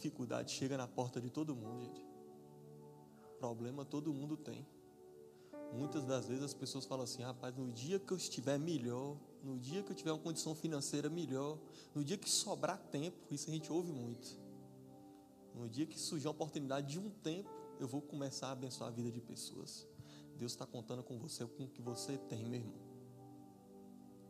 [0.00, 2.02] dificuldade chega na porta de todo mundo, gente.
[3.38, 4.66] Problema todo mundo tem.
[5.72, 9.58] Muitas das vezes as pessoas falam assim: rapaz, no dia que eu estiver melhor, no
[9.58, 11.58] dia que eu tiver uma condição financeira melhor,
[11.94, 14.38] no dia que sobrar tempo, isso a gente ouve muito.
[15.54, 17.50] No dia que surgir a oportunidade de um tempo,
[17.80, 19.88] eu vou começar a abençoar a vida de pessoas.
[20.36, 22.78] Deus está contando com você, com o que você tem, meu irmão.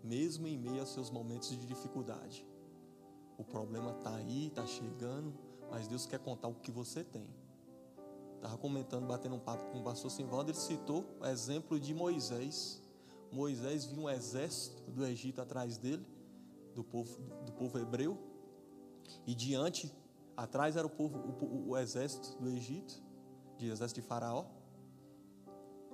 [0.04, 2.46] Mesmo em meio aos seus momentos de dificuldade.
[3.36, 5.34] O problema está aí, está chegando,
[5.68, 7.28] mas Deus quer contar o que você tem.
[8.36, 12.80] Estava comentando, batendo um papo com o pastor Simvaldo, ele citou o exemplo de Moisés.
[13.32, 16.06] Moisés viu um exército do Egito atrás dele,
[16.74, 18.16] do povo, do povo hebreu,
[19.26, 19.92] e diante,
[20.36, 23.09] atrás era o povo, o, o exército do Egito,
[23.60, 24.46] de exército de Faraó,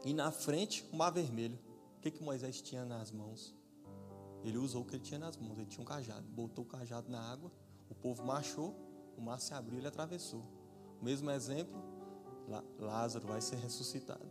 [0.04, 1.58] e na frente o mar vermelho.
[1.98, 3.54] O que, que Moisés tinha nas mãos?
[4.44, 7.10] Ele usou o que ele tinha nas mãos, ele tinha um cajado, botou o cajado
[7.10, 7.50] na água,
[7.90, 8.76] o povo marchou,
[9.16, 10.44] o mar se abriu e ele atravessou.
[11.00, 11.74] O mesmo exemplo,
[12.78, 14.28] Lázaro vai ser ressuscitado.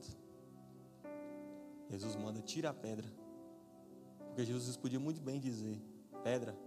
[1.89, 3.11] Jesus manda, tira a pedra.
[4.27, 5.81] Porque Jesus podia muito bem dizer,
[6.23, 6.57] pedra,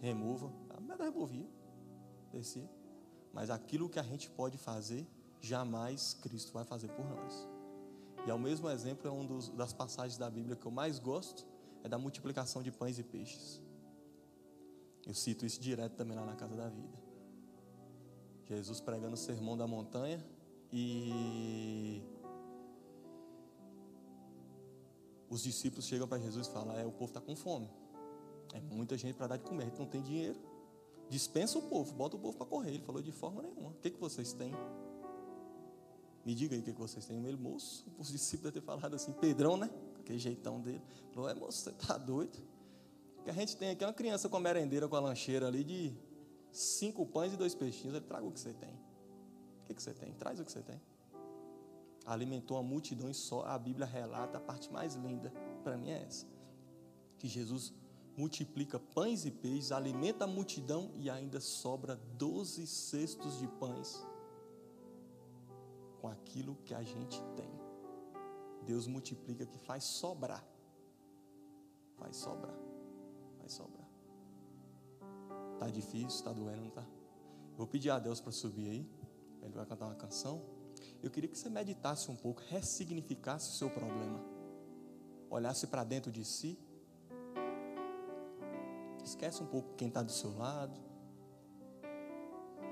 [0.00, 0.52] remova.
[0.70, 1.48] A pedra removia,
[2.32, 2.68] descia.
[3.32, 5.06] Mas aquilo que a gente pode fazer,
[5.46, 7.48] jamais Cristo vai fazer por nós.
[8.26, 11.46] E ao mesmo exemplo, é uma das passagens da Bíblia que eu mais gosto,
[11.84, 13.62] é da multiplicação de pães e peixes.
[15.06, 16.98] Eu cito isso direto também lá na casa da vida.
[18.48, 20.24] Jesus pregando o sermão da montanha
[20.72, 22.02] e
[25.28, 27.70] os discípulos chegam para Jesus e falam: É, o povo está com fome.
[28.52, 30.38] É muita gente para dar de comer, a gente não tem dinheiro.
[31.08, 32.70] Dispensa o povo, bota o povo para correr.
[32.70, 33.70] Ele falou de forma nenhuma.
[33.70, 34.52] O que, que vocês têm?
[36.26, 37.24] Me diga aí o que, vocês têm.
[37.24, 39.70] Ele, moço, os discípulos devem ter falado assim, Pedrão, né?
[40.00, 40.82] Aquele jeitão dele.
[41.12, 42.36] Falou: É, moço, você está doido?
[43.20, 45.46] O que a gente tem aqui é uma criança com a merendeira, com a lancheira
[45.46, 45.96] ali de
[46.50, 47.94] cinco pães e dois peixinhos.
[47.94, 48.74] Ele traga o que você tem.
[48.74, 50.12] O que, que você tem?
[50.14, 50.82] Traz o que você tem.
[52.04, 56.02] alimentou a multidão e só a Bíblia relata a parte mais linda, para mim é
[56.02, 56.26] essa.
[57.18, 57.72] Que Jesus
[58.16, 64.04] multiplica pães e peixes, alimenta a multidão e ainda sobra doze cestos de pães
[66.06, 67.50] com aquilo que a gente tem.
[68.64, 70.44] Deus multiplica que faz sobrar.
[71.96, 72.54] Faz sobrar.
[73.38, 73.88] Vai sobrar.
[75.58, 76.86] Tá difícil, tá doendo, não tá?
[77.56, 78.90] Vou pedir a Deus para subir aí.
[79.42, 80.44] Ele vai cantar uma canção.
[81.02, 84.24] Eu queria que você meditasse um pouco, ressignificasse o seu problema.
[85.28, 86.56] Olhasse para dentro de si.
[89.02, 90.78] Esquece um pouco quem está do seu lado.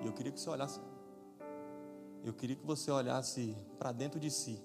[0.03, 0.80] E eu queria que você olhasse.
[2.24, 4.60] Eu queria que você olhasse para dentro de si.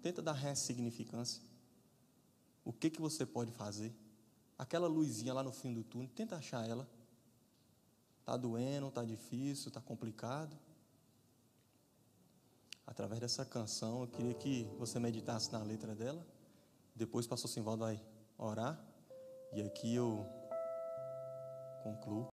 [0.00, 1.42] Tenta dar ressignificância.
[2.64, 3.94] O que que você pode fazer?
[4.56, 6.88] Aquela luzinha lá no fim do túnel, tenta achar ela.
[8.24, 10.56] Tá doendo, tá difícil, tá complicado
[12.90, 16.26] através dessa canção, eu queria que você meditasse na letra dela.
[16.94, 18.02] Depois, o pastor Simvaldo vai
[18.36, 18.84] orar.
[19.52, 20.26] E aqui eu
[21.84, 22.28] concluo.